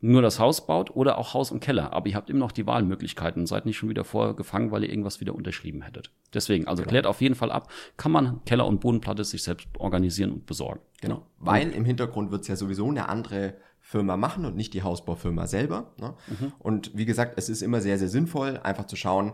nur 0.00 0.22
das 0.22 0.38
Haus 0.38 0.66
baut 0.66 0.94
oder 0.94 1.18
auch 1.18 1.34
Haus 1.34 1.50
und 1.50 1.60
Keller. 1.60 1.92
Aber 1.92 2.08
ihr 2.08 2.14
habt 2.14 2.30
immer 2.30 2.40
noch 2.40 2.52
die 2.52 2.66
Wahlmöglichkeiten 2.66 3.42
und 3.42 3.46
seid 3.46 3.66
nicht 3.66 3.76
schon 3.76 3.88
wieder 3.88 4.04
vorgefangen, 4.04 4.70
weil 4.70 4.84
ihr 4.84 4.90
irgendwas 4.90 5.20
wieder 5.20 5.34
unterschrieben 5.34 5.82
hättet. 5.82 6.12
Deswegen, 6.32 6.68
also 6.68 6.82
genau. 6.82 6.90
klärt 6.90 7.06
auf 7.06 7.20
jeden 7.20 7.34
Fall 7.34 7.50
ab, 7.50 7.70
kann 7.96 8.12
man 8.12 8.44
Keller 8.44 8.66
und 8.66 8.80
Bodenplatte 8.80 9.24
sich 9.24 9.42
selbst 9.42 9.68
organisieren 9.78 10.30
und 10.30 10.46
besorgen. 10.46 10.80
Genau, 11.00 11.26
weil 11.38 11.70
im 11.70 11.84
Hintergrund 11.84 12.30
wird 12.30 12.42
es 12.42 12.48
ja 12.48 12.56
sowieso 12.56 12.88
eine 12.88 13.08
andere 13.08 13.54
Firma 13.80 14.16
machen 14.18 14.44
und 14.44 14.54
nicht 14.54 14.74
die 14.74 14.82
Hausbaufirma 14.82 15.46
selber. 15.46 15.94
Ne? 15.98 16.14
Mhm. 16.26 16.52
Und 16.58 16.90
wie 16.94 17.06
gesagt, 17.06 17.34
es 17.38 17.48
ist 17.48 17.62
immer 17.62 17.80
sehr, 17.80 17.98
sehr 17.98 18.08
sinnvoll, 18.08 18.60
einfach 18.62 18.86
zu 18.86 18.96
schauen, 18.96 19.32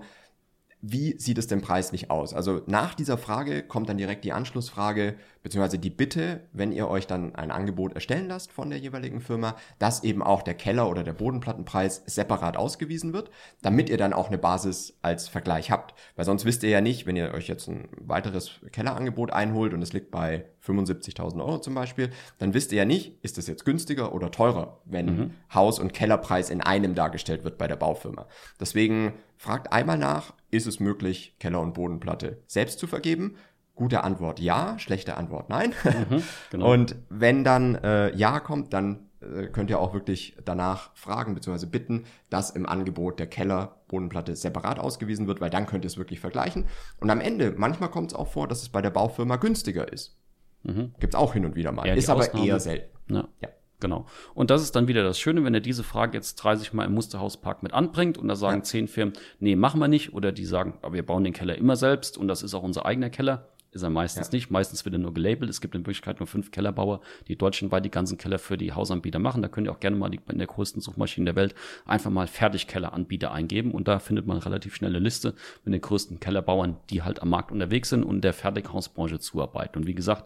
wie 0.86 1.18
sieht 1.18 1.38
es 1.38 1.46
denn 1.46 1.62
preislich 1.62 2.10
aus? 2.10 2.34
Also 2.34 2.60
nach 2.66 2.92
dieser 2.92 3.16
Frage 3.16 3.62
kommt 3.62 3.88
dann 3.88 3.96
direkt 3.96 4.22
die 4.22 4.32
Anschlussfrage, 4.32 5.14
beziehungsweise 5.42 5.78
die 5.78 5.88
Bitte, 5.88 6.40
wenn 6.52 6.72
ihr 6.72 6.88
euch 6.88 7.06
dann 7.06 7.34
ein 7.34 7.50
Angebot 7.50 7.94
erstellen 7.94 8.28
lasst 8.28 8.52
von 8.52 8.68
der 8.68 8.78
jeweiligen 8.78 9.22
Firma, 9.22 9.56
dass 9.78 10.04
eben 10.04 10.22
auch 10.22 10.42
der 10.42 10.52
Keller- 10.52 10.90
oder 10.90 11.02
der 11.02 11.14
Bodenplattenpreis 11.14 12.02
separat 12.04 12.58
ausgewiesen 12.58 13.14
wird, 13.14 13.30
damit 13.62 13.88
ihr 13.88 13.96
dann 13.96 14.12
auch 14.12 14.28
eine 14.28 14.36
Basis 14.36 14.98
als 15.00 15.26
Vergleich 15.26 15.70
habt. 15.70 15.94
Weil 16.16 16.26
sonst 16.26 16.44
wisst 16.44 16.62
ihr 16.62 16.70
ja 16.70 16.82
nicht, 16.82 17.06
wenn 17.06 17.16
ihr 17.16 17.32
euch 17.32 17.48
jetzt 17.48 17.66
ein 17.66 17.88
weiteres 17.96 18.60
Kellerangebot 18.70 19.32
einholt 19.32 19.72
und 19.72 19.80
es 19.80 19.94
liegt 19.94 20.10
bei 20.10 20.44
75.000 20.66 21.40
Euro 21.40 21.58
zum 21.60 21.74
Beispiel, 21.74 22.10
dann 22.38 22.52
wisst 22.52 22.72
ihr 22.72 22.78
ja 22.78 22.84
nicht, 22.84 23.18
ist 23.22 23.38
das 23.38 23.46
jetzt 23.46 23.64
günstiger 23.64 24.14
oder 24.14 24.30
teurer, 24.30 24.80
wenn 24.84 25.06
mhm. 25.06 25.30
Haus- 25.52 25.78
und 25.78 25.94
Kellerpreis 25.94 26.50
in 26.50 26.60
einem 26.60 26.94
dargestellt 26.94 27.42
wird 27.42 27.56
bei 27.56 27.68
der 27.68 27.76
Baufirma. 27.76 28.26
Deswegen 28.60 29.14
fragt 29.36 29.72
einmal 29.72 29.98
nach, 29.98 30.34
ist 30.50 30.66
es 30.66 30.80
möglich, 30.80 31.36
Keller- 31.38 31.60
und 31.60 31.74
Bodenplatte 31.74 32.42
selbst 32.46 32.78
zu 32.78 32.86
vergeben? 32.86 33.36
Gute 33.74 34.04
Antwort 34.04 34.38
ja, 34.38 34.78
schlechte 34.78 35.16
Antwort 35.16 35.50
nein. 35.50 35.74
Mhm, 36.10 36.22
genau. 36.50 36.72
Und 36.72 36.96
wenn 37.08 37.42
dann 37.42 37.74
äh, 37.76 38.14
ja 38.14 38.38
kommt, 38.38 38.72
dann 38.72 39.10
äh, 39.20 39.46
könnt 39.48 39.70
ihr 39.70 39.80
auch 39.80 39.94
wirklich 39.94 40.36
danach 40.44 40.94
fragen 40.94 41.34
bzw. 41.34 41.66
bitten, 41.66 42.04
dass 42.30 42.50
im 42.50 42.66
Angebot 42.66 43.18
der 43.18 43.26
Keller 43.26 43.80
Bodenplatte 43.88 44.36
separat 44.36 44.78
ausgewiesen 44.78 45.26
wird, 45.26 45.40
weil 45.40 45.50
dann 45.50 45.66
könnt 45.66 45.84
ihr 45.84 45.88
es 45.88 45.98
wirklich 45.98 46.20
vergleichen. 46.20 46.66
Und 47.00 47.10
am 47.10 47.20
Ende, 47.20 47.54
manchmal 47.56 47.90
kommt 47.90 48.12
es 48.12 48.16
auch 48.16 48.28
vor, 48.28 48.46
dass 48.48 48.62
es 48.62 48.68
bei 48.68 48.80
der 48.80 48.90
Baufirma 48.90 49.36
günstiger 49.36 49.92
ist. 49.92 50.16
Mhm. 50.62 50.94
Gibt 51.00 51.14
es 51.14 51.20
auch 51.20 51.32
hin 51.32 51.44
und 51.44 51.56
wieder 51.56 51.72
mal. 51.72 51.86
Ja, 51.86 51.94
ist 51.94 52.08
aber 52.08 52.20
Ausnahme. 52.20 52.46
eher 52.46 52.60
selten. 52.60 53.14
Ja. 53.14 53.28
ja. 53.40 53.48
Genau. 53.84 54.06
Und 54.32 54.48
das 54.48 54.62
ist 54.62 54.74
dann 54.76 54.88
wieder 54.88 55.02
das 55.02 55.18
Schöne, 55.18 55.44
wenn 55.44 55.52
er 55.52 55.60
diese 55.60 55.84
Frage 55.84 56.16
jetzt 56.16 56.36
30 56.36 56.72
Mal 56.72 56.86
im 56.86 56.94
Musterhauspark 56.94 57.62
mit 57.62 57.74
anbringt 57.74 58.16
und 58.16 58.28
da 58.28 58.34
sagen 58.34 58.60
ja. 58.60 58.62
zehn 58.62 58.88
Firmen, 58.88 59.12
nee, 59.40 59.56
machen 59.56 59.78
wir 59.78 59.88
nicht. 59.88 60.14
Oder 60.14 60.32
die 60.32 60.46
sagen, 60.46 60.78
aber 60.80 60.94
wir 60.94 61.04
bauen 61.04 61.22
den 61.22 61.34
Keller 61.34 61.58
immer 61.58 61.76
selbst 61.76 62.16
und 62.16 62.26
das 62.26 62.42
ist 62.42 62.54
auch 62.54 62.62
unser 62.62 62.86
eigener 62.86 63.10
Keller. 63.10 63.50
Ist 63.72 63.82
er 63.82 63.90
meistens 63.90 64.28
ja. 64.28 64.36
nicht. 64.36 64.50
Meistens 64.50 64.86
wird 64.86 64.94
er 64.94 65.00
nur 65.00 65.12
gelabelt. 65.12 65.50
Es 65.50 65.60
gibt 65.60 65.74
in 65.74 65.82
Wirklichkeit 65.82 66.18
nur 66.18 66.26
fünf 66.26 66.50
Kellerbauer, 66.50 67.02
die 67.28 67.36
deutschlandweit 67.36 67.84
die 67.84 67.90
ganzen 67.90 68.16
Keller 68.16 68.38
für 68.38 68.56
die 68.56 68.72
Hausanbieter 68.72 69.18
machen. 69.18 69.42
Da 69.42 69.48
könnt 69.48 69.66
ihr 69.66 69.72
auch 69.72 69.80
gerne 69.80 69.96
mal 69.96 70.08
die, 70.08 70.20
in 70.30 70.38
der 70.38 70.46
größten 70.46 70.80
Suchmaschine 70.80 71.26
der 71.26 71.36
Welt 71.36 71.54
einfach 71.84 72.10
mal 72.10 72.26
Fertigkelleranbieter 72.26 73.32
eingeben. 73.32 73.72
Und 73.72 73.86
da 73.86 73.98
findet 73.98 74.26
man 74.26 74.38
relativ 74.38 74.76
schnelle 74.76 74.98
Liste 74.98 75.34
mit 75.62 75.74
den 75.74 75.82
größten 75.82 76.20
Kellerbauern, 76.20 76.78
die 76.88 77.02
halt 77.02 77.20
am 77.20 77.28
Markt 77.28 77.52
unterwegs 77.52 77.90
sind 77.90 78.02
und 78.02 78.22
der 78.22 78.32
Fertighausbranche 78.32 79.18
zuarbeiten. 79.18 79.80
Und 79.80 79.86
wie 79.86 79.94
gesagt, 79.94 80.24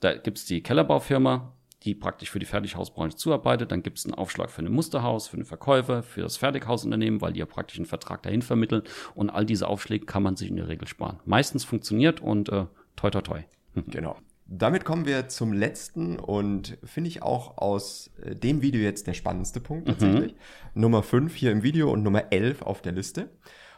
da 0.00 0.16
gibt's 0.16 0.46
die 0.46 0.62
Kellerbaufirma, 0.62 1.52
die 1.84 1.94
praktisch 1.94 2.30
für 2.30 2.38
die 2.38 2.46
Fertighausbranche 2.46 3.16
zuarbeitet. 3.16 3.72
Dann 3.72 3.82
gibt 3.82 3.98
es 3.98 4.04
einen 4.04 4.14
Aufschlag 4.14 4.50
für 4.50 4.62
ein 4.62 4.72
Musterhaus, 4.72 5.28
für 5.28 5.36
den 5.36 5.44
Verkäufer, 5.44 6.02
für 6.02 6.22
das 6.22 6.36
Fertighausunternehmen, 6.36 7.20
weil 7.20 7.32
die 7.32 7.40
ja 7.40 7.46
praktisch 7.46 7.78
einen 7.78 7.86
Vertrag 7.86 8.22
dahin 8.22 8.42
vermitteln. 8.42 8.82
Und 9.14 9.30
all 9.30 9.44
diese 9.44 9.68
Aufschläge 9.68 10.06
kann 10.06 10.22
man 10.22 10.36
sich 10.36 10.48
in 10.48 10.56
der 10.56 10.68
Regel 10.68 10.88
sparen. 10.88 11.20
Meistens 11.24 11.64
funktioniert 11.64 12.20
und 12.20 12.48
äh, 12.48 12.66
toi 12.96 13.10
toi 13.10 13.20
toi. 13.20 13.40
Genau. 13.88 14.16
Damit 14.46 14.84
kommen 14.84 15.06
wir 15.06 15.28
zum 15.28 15.52
letzten 15.52 16.18
und 16.18 16.76
finde 16.84 17.08
ich 17.08 17.22
auch 17.22 17.56
aus 17.58 18.10
äh, 18.22 18.34
dem 18.34 18.60
Video 18.62 18.82
jetzt 18.82 19.06
der 19.06 19.14
spannendste 19.14 19.60
Punkt 19.60 19.88
tatsächlich. 19.88 20.32
Mhm. 20.32 20.80
Nummer 20.82 21.02
5 21.02 21.34
hier 21.34 21.50
im 21.50 21.62
Video 21.62 21.90
und 21.90 22.02
Nummer 22.02 22.30
11 22.30 22.62
auf 22.62 22.82
der 22.82 22.92
Liste. 22.92 23.30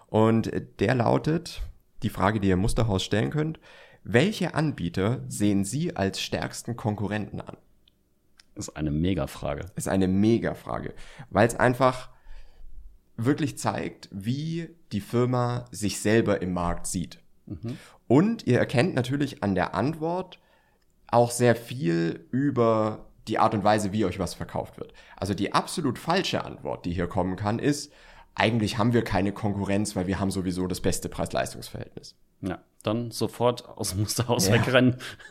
Und 0.08 0.50
der 0.80 0.94
lautet, 0.94 1.62
die 2.02 2.10
Frage, 2.10 2.40
die 2.40 2.48
ihr 2.48 2.56
Musterhaus 2.56 3.04
stellen 3.04 3.30
könnt, 3.30 3.60
welche 4.02 4.54
Anbieter 4.54 5.24
sehen 5.28 5.64
Sie 5.64 5.96
als 5.96 6.20
stärksten 6.20 6.76
Konkurrenten 6.76 7.40
an? 7.40 7.56
Ist 8.56 8.76
eine 8.76 8.90
Mega-Frage. 8.90 9.66
Ist 9.76 9.88
eine 9.88 10.08
Mega-Frage, 10.08 10.94
weil 11.30 11.46
es 11.46 11.54
einfach 11.54 12.10
wirklich 13.16 13.58
zeigt, 13.58 14.08
wie 14.12 14.68
die 14.92 15.00
Firma 15.00 15.64
sich 15.70 16.00
selber 16.00 16.42
im 16.42 16.52
Markt 16.52 16.86
sieht. 16.86 17.18
Mhm. 17.46 17.78
Und 18.08 18.46
ihr 18.46 18.58
erkennt 18.58 18.94
natürlich 18.94 19.42
an 19.42 19.54
der 19.54 19.74
Antwort 19.74 20.38
auch 21.08 21.30
sehr 21.30 21.56
viel 21.56 22.26
über 22.30 23.06
die 23.28 23.38
Art 23.38 23.54
und 23.54 23.64
Weise, 23.64 23.92
wie 23.92 24.04
euch 24.04 24.18
was 24.18 24.34
verkauft 24.34 24.78
wird. 24.78 24.92
Also 25.16 25.34
die 25.34 25.52
absolut 25.52 25.98
falsche 25.98 26.44
Antwort, 26.44 26.84
die 26.84 26.92
hier 26.92 27.06
kommen 27.08 27.36
kann, 27.36 27.58
ist, 27.58 27.92
eigentlich 28.34 28.76
haben 28.78 28.92
wir 28.92 29.02
keine 29.02 29.32
Konkurrenz, 29.32 29.96
weil 29.96 30.06
wir 30.06 30.20
haben 30.20 30.30
sowieso 30.30 30.66
das 30.66 30.80
beste 30.80 31.08
Preis-Leistungs-Verhältnis. 31.08 32.16
Ja 32.42 32.60
dann 32.86 33.10
sofort 33.10 33.68
aus 33.68 33.90
dem 33.90 34.00
Musterhaus 34.00 34.48
ja. 34.48 34.54
wegrennen 34.54 34.96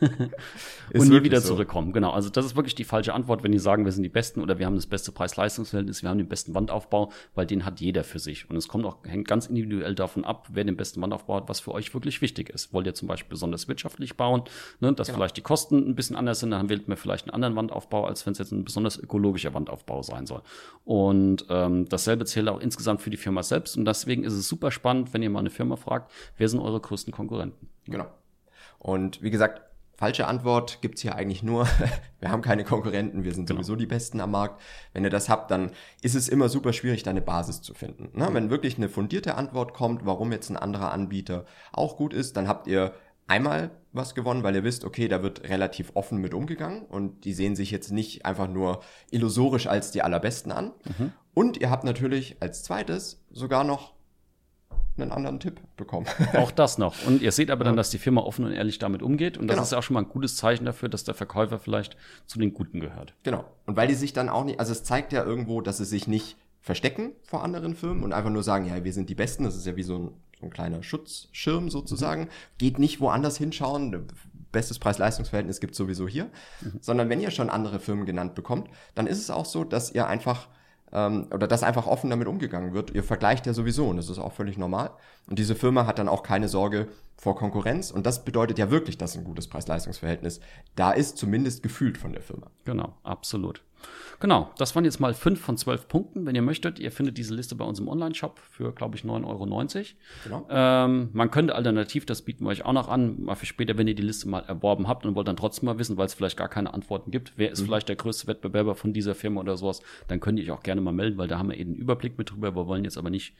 und 0.94 1.08
nie 1.08 1.22
wieder 1.22 1.40
so. 1.40 1.54
zurückkommen. 1.54 1.92
Genau, 1.92 2.10
also 2.10 2.30
das 2.30 2.44
ist 2.44 2.56
wirklich 2.56 2.74
die 2.74 2.84
falsche 2.84 3.14
Antwort, 3.14 3.42
wenn 3.42 3.52
die 3.52 3.58
sagen, 3.58 3.84
wir 3.84 3.92
sind 3.92 4.02
die 4.02 4.08
Besten 4.08 4.40
oder 4.40 4.58
wir 4.58 4.66
haben 4.66 4.76
das 4.76 4.86
beste 4.86 5.12
Preis-Leistungs-Verhältnis, 5.12 6.02
wir 6.02 6.10
haben 6.10 6.18
den 6.18 6.28
besten 6.28 6.54
Wandaufbau, 6.54 7.10
weil 7.34 7.46
den 7.46 7.64
hat 7.64 7.80
jeder 7.80 8.04
für 8.04 8.18
sich. 8.18 8.48
Und 8.50 8.56
es 8.56 8.68
kommt 8.68 8.84
auch, 8.84 8.98
hängt 9.04 9.26
ganz 9.28 9.46
individuell 9.46 9.94
davon 9.94 10.24
ab, 10.24 10.48
wer 10.52 10.64
den 10.64 10.76
besten 10.76 11.00
Wandaufbau 11.00 11.36
hat, 11.36 11.48
was 11.48 11.60
für 11.60 11.72
euch 11.72 11.94
wirklich 11.94 12.20
wichtig 12.20 12.50
ist. 12.50 12.72
Wollt 12.72 12.86
ihr 12.86 12.94
zum 12.94 13.08
Beispiel 13.08 13.30
besonders 13.30 13.68
wirtschaftlich 13.68 14.16
bauen, 14.16 14.42
ne, 14.80 14.92
dass 14.92 15.08
genau. 15.08 15.18
vielleicht 15.18 15.36
die 15.36 15.42
Kosten 15.42 15.78
ein 15.78 15.94
bisschen 15.94 16.16
anders 16.16 16.40
sind, 16.40 16.50
dann 16.50 16.68
wählt 16.68 16.88
man 16.88 16.96
vielleicht 16.96 17.26
einen 17.26 17.34
anderen 17.34 17.56
Wandaufbau, 17.56 18.04
als 18.04 18.26
wenn 18.26 18.32
es 18.32 18.38
jetzt 18.38 18.52
ein 18.52 18.64
besonders 18.64 18.98
ökologischer 18.98 19.54
Wandaufbau 19.54 20.02
sein 20.02 20.26
soll. 20.26 20.42
Und 20.84 21.46
ähm, 21.48 21.88
dasselbe 21.88 22.24
zählt 22.24 22.48
auch 22.48 22.60
insgesamt 22.60 23.02
für 23.02 23.10
die 23.10 23.16
Firma 23.16 23.42
selbst. 23.42 23.76
Und 23.76 23.84
deswegen 23.84 24.24
ist 24.24 24.34
es 24.34 24.48
super 24.48 24.70
spannend, 24.70 25.14
wenn 25.14 25.22
ihr 25.22 25.30
mal 25.30 25.40
eine 25.40 25.50
Firma 25.50 25.76
fragt, 25.76 26.10
wer 26.36 26.48
sind 26.48 26.60
eure 26.60 26.80
größten 26.80 27.12
Konkurrenten? 27.12 27.45
Konkurrenten. 27.46 27.68
Genau. 27.86 28.06
Und 28.78 29.22
wie 29.22 29.30
gesagt, 29.30 29.62
falsche 29.96 30.26
Antwort 30.26 30.82
gibt's 30.82 31.02
hier 31.02 31.14
eigentlich 31.14 31.42
nur, 31.42 31.66
wir 32.20 32.30
haben 32.30 32.42
keine 32.42 32.64
Konkurrenten, 32.64 33.24
wir 33.24 33.32
sind 33.32 33.48
genau. 33.48 33.58
sowieso 33.62 33.76
die 33.76 33.86
Besten 33.86 34.20
am 34.20 34.32
Markt. 34.32 34.60
Wenn 34.92 35.04
ihr 35.04 35.10
das 35.10 35.28
habt, 35.28 35.50
dann 35.50 35.70
ist 36.02 36.14
es 36.14 36.28
immer 36.28 36.48
super 36.48 36.72
schwierig, 36.72 37.02
da 37.02 37.10
eine 37.10 37.22
Basis 37.22 37.62
zu 37.62 37.74
finden. 37.74 38.10
Na, 38.14 38.32
wenn 38.34 38.50
wirklich 38.50 38.76
eine 38.76 38.88
fundierte 38.88 39.34
Antwort 39.36 39.72
kommt, 39.74 40.04
warum 40.04 40.32
jetzt 40.32 40.50
ein 40.50 40.56
anderer 40.56 40.92
Anbieter 40.92 41.46
auch 41.72 41.96
gut 41.96 42.12
ist, 42.12 42.36
dann 42.36 42.48
habt 42.48 42.66
ihr 42.66 42.92
einmal 43.28 43.70
was 43.92 44.14
gewonnen, 44.14 44.42
weil 44.42 44.54
ihr 44.54 44.62
wisst, 44.62 44.84
okay, 44.84 45.08
da 45.08 45.22
wird 45.22 45.48
relativ 45.48 45.92
offen 45.94 46.18
mit 46.18 46.34
umgegangen 46.34 46.82
und 46.82 47.24
die 47.24 47.32
sehen 47.32 47.56
sich 47.56 47.70
jetzt 47.70 47.90
nicht 47.90 48.24
einfach 48.24 48.46
nur 48.46 48.82
illusorisch 49.10 49.66
als 49.66 49.90
die 49.90 50.02
allerbesten 50.02 50.52
an. 50.52 50.72
Mhm. 50.98 51.12
Und 51.34 51.56
ihr 51.56 51.70
habt 51.70 51.84
natürlich 51.84 52.36
als 52.40 52.62
zweites 52.62 53.24
sogar 53.30 53.64
noch 53.64 53.95
einen 55.02 55.12
anderen 55.12 55.40
Tipp 55.40 55.60
bekommen. 55.76 56.06
auch 56.34 56.50
das 56.50 56.78
noch. 56.78 57.06
Und 57.06 57.22
ihr 57.22 57.32
seht 57.32 57.50
aber 57.50 57.64
dann, 57.64 57.76
dass 57.76 57.90
die 57.90 57.98
Firma 57.98 58.22
offen 58.22 58.44
und 58.44 58.52
ehrlich 58.52 58.78
damit 58.78 59.02
umgeht. 59.02 59.38
Und 59.38 59.48
das 59.48 59.56
genau. 59.56 59.62
ist 59.64 59.72
auch 59.74 59.82
schon 59.82 59.94
mal 59.94 60.00
ein 60.00 60.08
gutes 60.08 60.36
Zeichen 60.36 60.64
dafür, 60.64 60.88
dass 60.88 61.04
der 61.04 61.14
Verkäufer 61.14 61.58
vielleicht 61.58 61.96
zu 62.26 62.38
den 62.38 62.54
Guten 62.54 62.80
gehört. 62.80 63.14
Genau. 63.22 63.44
Und 63.66 63.76
weil 63.76 63.88
die 63.88 63.94
sich 63.94 64.12
dann 64.12 64.28
auch 64.28 64.44
nicht, 64.44 64.60
also 64.60 64.72
es 64.72 64.84
zeigt 64.84 65.12
ja 65.12 65.24
irgendwo, 65.24 65.60
dass 65.60 65.78
sie 65.78 65.84
sich 65.84 66.06
nicht 66.06 66.36
verstecken 66.60 67.12
vor 67.22 67.44
anderen 67.44 67.76
Firmen 67.76 68.02
und 68.02 68.12
einfach 68.12 68.30
nur 68.30 68.42
sagen, 68.42 68.66
ja, 68.66 68.82
wir 68.82 68.92
sind 68.92 69.08
die 69.08 69.14
Besten. 69.14 69.44
Das 69.44 69.54
ist 69.54 69.66
ja 69.66 69.76
wie 69.76 69.84
so 69.84 69.98
ein, 69.98 70.10
so 70.40 70.46
ein 70.46 70.50
kleiner 70.50 70.82
Schutzschirm 70.82 71.70
sozusagen. 71.70 72.22
Mhm. 72.22 72.28
Geht 72.58 72.78
nicht 72.78 73.00
woanders 73.00 73.38
hinschauen. 73.38 74.08
Bestes 74.50 74.78
Preis-Leistungs-Verhältnis 74.78 75.60
gibt 75.60 75.74
sowieso 75.74 76.08
hier. 76.08 76.24
Mhm. 76.60 76.78
Sondern 76.80 77.08
wenn 77.08 77.20
ihr 77.20 77.30
schon 77.30 77.50
andere 77.50 77.78
Firmen 77.78 78.04
genannt 78.04 78.34
bekommt, 78.34 78.68
dann 78.94 79.06
ist 79.06 79.18
es 79.18 79.30
auch 79.30 79.46
so, 79.46 79.62
dass 79.62 79.92
ihr 79.92 80.06
einfach 80.06 80.48
ähm, 80.92 81.26
oder 81.32 81.46
dass 81.46 81.62
einfach 81.62 81.86
offen 81.86 82.10
damit 82.10 82.28
umgegangen 82.28 82.74
wird. 82.74 82.90
Ihr 82.90 83.04
vergleicht 83.04 83.46
ja 83.46 83.52
sowieso 83.52 83.88
und 83.88 83.96
das 83.96 84.08
ist 84.08 84.18
auch 84.18 84.32
völlig 84.32 84.58
normal. 84.58 84.90
Und 85.28 85.38
diese 85.38 85.54
Firma 85.54 85.86
hat 85.86 85.98
dann 85.98 86.08
auch 86.08 86.22
keine 86.22 86.48
Sorge, 86.48 86.88
vor 87.16 87.36
Konkurrenz 87.36 87.90
und 87.90 88.06
das 88.06 88.24
bedeutet 88.24 88.58
ja 88.58 88.70
wirklich, 88.70 88.98
dass 88.98 89.16
ein 89.16 89.24
gutes 89.24 89.48
Preis-Leistungs-Verhältnis 89.48 90.40
da 90.74 90.92
ist, 90.92 91.16
zumindest 91.16 91.62
gefühlt 91.62 91.96
von 91.96 92.12
der 92.12 92.22
Firma. 92.22 92.50
Genau, 92.64 92.94
absolut. 93.02 93.62
Genau, 94.18 94.50
das 94.56 94.74
waren 94.74 94.84
jetzt 94.84 94.98
mal 94.98 95.12
fünf 95.12 95.40
von 95.40 95.58
zwölf 95.58 95.88
Punkten. 95.88 96.24
Wenn 96.24 96.34
ihr 96.34 96.42
möchtet, 96.42 96.78
ihr 96.78 96.90
findet 96.90 97.18
diese 97.18 97.34
Liste 97.34 97.54
bei 97.54 97.64
uns 97.64 97.78
im 97.78 97.88
Online-Shop 97.88 98.38
für, 98.38 98.72
glaube 98.72 98.96
ich, 98.96 99.02
9,90 99.02 99.26
Euro. 99.26 99.46
Genau. 100.24 100.46
Ähm, 100.48 101.10
man 101.12 101.30
könnte 101.30 101.54
alternativ, 101.54 102.06
das 102.06 102.22
bieten 102.22 102.44
wir 102.44 102.48
euch 102.48 102.64
auch 102.64 102.72
noch 102.72 102.88
an, 102.88 103.22
mal 103.24 103.34
für 103.34 103.44
später, 103.44 103.76
wenn 103.76 103.86
ihr 103.86 103.94
die 103.94 104.02
Liste 104.02 104.28
mal 104.28 104.40
erworben 104.40 104.88
habt 104.88 105.04
und 105.04 105.14
wollt 105.14 105.28
dann 105.28 105.36
trotzdem 105.36 105.66
mal 105.66 105.78
wissen, 105.78 105.98
weil 105.98 106.06
es 106.06 106.14
vielleicht 106.14 106.38
gar 106.38 106.48
keine 106.48 106.72
Antworten 106.72 107.10
gibt, 107.10 107.34
wer 107.36 107.50
ist 107.50 107.60
mhm. 107.60 107.66
vielleicht 107.66 107.88
der 107.88 107.96
größte 107.96 108.26
Wettbewerber 108.26 108.74
von 108.74 108.94
dieser 108.94 109.14
Firma 109.14 109.40
oder 109.42 109.56
sowas, 109.56 109.80
dann 110.08 110.20
könnt 110.20 110.38
ihr 110.38 110.44
euch 110.46 110.50
auch 110.58 110.62
gerne 110.62 110.80
mal 110.80 110.92
melden, 110.92 111.18
weil 111.18 111.28
da 111.28 111.38
haben 111.38 111.50
wir 111.50 111.58
eben 111.58 111.72
einen 111.72 111.80
Überblick 111.80 112.16
mit 112.16 112.30
drüber. 112.30 112.56
Wir 112.56 112.66
wollen 112.66 112.84
jetzt 112.84 112.96
aber 112.96 113.10
nicht 113.10 113.34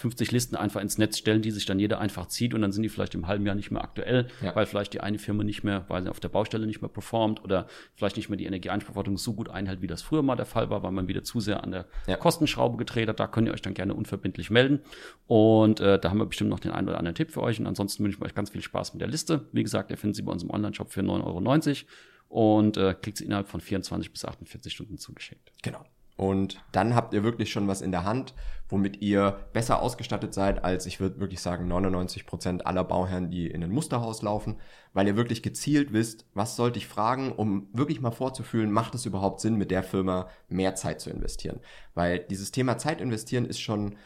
50 0.00 0.32
Listen 0.32 0.56
einfach 0.56 0.80
ins 0.80 0.96
Netz 0.96 1.18
stellen, 1.18 1.42
die 1.42 1.50
sich 1.50 1.66
dann 1.66 1.78
jeder 1.78 2.00
einfach 2.00 2.26
zieht 2.26 2.54
und 2.54 2.62
dann 2.62 2.72
sind 2.72 2.82
die 2.82 2.88
vielleicht 2.88 3.14
im 3.14 3.26
halben 3.26 3.44
Jahr 3.44 3.54
nicht 3.54 3.70
mehr 3.70 3.84
aktuell, 3.84 4.28
ja. 4.42 4.56
weil 4.56 4.64
vielleicht 4.64 4.94
die 4.94 5.00
eine 5.00 5.18
Firma 5.18 5.44
nicht 5.44 5.62
mehr, 5.62 5.84
weil 5.88 6.02
sie 6.02 6.08
auf 6.08 6.20
der 6.20 6.30
Baustelle 6.30 6.66
nicht 6.66 6.80
mehr 6.80 6.88
performt 6.88 7.44
oder 7.44 7.66
vielleicht 7.96 8.16
nicht 8.16 8.30
mehr 8.30 8.38
die 8.38 8.46
Energieeinsparverordnung 8.46 9.18
so 9.18 9.34
gut 9.34 9.50
einhält, 9.50 9.82
wie 9.82 9.86
das 9.86 10.00
früher 10.00 10.22
mal 10.22 10.36
der 10.36 10.46
Fall 10.46 10.70
war, 10.70 10.82
weil 10.82 10.90
man 10.90 11.06
wieder 11.06 11.22
zu 11.22 11.40
sehr 11.40 11.62
an 11.62 11.70
der 11.70 11.86
ja. 12.06 12.16
Kostenschraube 12.16 12.78
gedreht 12.78 13.10
hat. 13.10 13.20
Da 13.20 13.26
könnt 13.26 13.46
ihr 13.46 13.52
euch 13.52 13.60
dann 13.60 13.74
gerne 13.74 13.92
unverbindlich 13.92 14.48
melden. 14.48 14.80
Und 15.26 15.80
äh, 15.80 15.98
da 15.98 16.08
haben 16.08 16.18
wir 16.18 16.26
bestimmt 16.26 16.48
noch 16.48 16.60
den 16.60 16.72
einen 16.72 16.88
oder 16.88 16.96
anderen 16.96 17.14
Tipp 17.14 17.30
für 17.30 17.42
euch. 17.42 17.60
Und 17.60 17.66
ansonsten 17.66 18.02
wünsche 18.02 18.16
ich 18.16 18.24
euch 18.24 18.34
ganz 18.34 18.48
viel 18.48 18.62
Spaß 18.62 18.94
mit 18.94 19.02
der 19.02 19.08
Liste. 19.08 19.48
Wie 19.52 19.62
gesagt, 19.62 19.90
ihr 19.90 19.98
findet 19.98 20.16
sie 20.16 20.22
bei 20.22 20.32
uns 20.32 20.42
im 20.42 20.50
Online-Shop 20.50 20.90
für 20.90 21.02
9,90 21.02 21.84
Euro 22.30 22.54
und 22.54 22.78
äh, 22.78 22.94
kriegt 22.94 23.18
sie 23.18 23.24
innerhalb 23.26 23.48
von 23.48 23.60
24 23.60 24.10
bis 24.10 24.24
48 24.24 24.72
Stunden 24.72 24.96
zugeschickt. 24.96 25.52
Genau. 25.62 25.84
Und 26.20 26.62
dann 26.70 26.94
habt 26.94 27.14
ihr 27.14 27.24
wirklich 27.24 27.50
schon 27.50 27.66
was 27.66 27.80
in 27.80 27.92
der 27.92 28.04
Hand, 28.04 28.34
womit 28.68 29.00
ihr 29.00 29.38
besser 29.54 29.80
ausgestattet 29.80 30.34
seid 30.34 30.62
als, 30.62 30.84
ich 30.84 31.00
würde 31.00 31.18
wirklich 31.18 31.40
sagen, 31.40 31.66
99 31.66 32.26
Prozent 32.26 32.66
aller 32.66 32.84
Bauherren, 32.84 33.30
die 33.30 33.46
in 33.46 33.64
ein 33.64 33.70
Musterhaus 33.70 34.20
laufen, 34.20 34.56
weil 34.92 35.06
ihr 35.06 35.16
wirklich 35.16 35.42
gezielt 35.42 35.94
wisst, 35.94 36.26
was 36.34 36.56
sollte 36.56 36.78
ich 36.78 36.86
fragen, 36.86 37.32
um 37.32 37.68
wirklich 37.72 38.02
mal 38.02 38.10
vorzufühlen, 38.10 38.70
macht 38.70 38.94
es 38.94 39.06
überhaupt 39.06 39.40
Sinn, 39.40 39.56
mit 39.56 39.70
der 39.70 39.82
Firma 39.82 40.28
mehr 40.50 40.74
Zeit 40.74 41.00
zu 41.00 41.08
investieren? 41.08 41.60
Weil 41.94 42.18
dieses 42.18 42.52
Thema 42.52 42.76
Zeit 42.76 43.00
investieren 43.00 43.46
ist 43.46 43.60
schon 43.60 43.96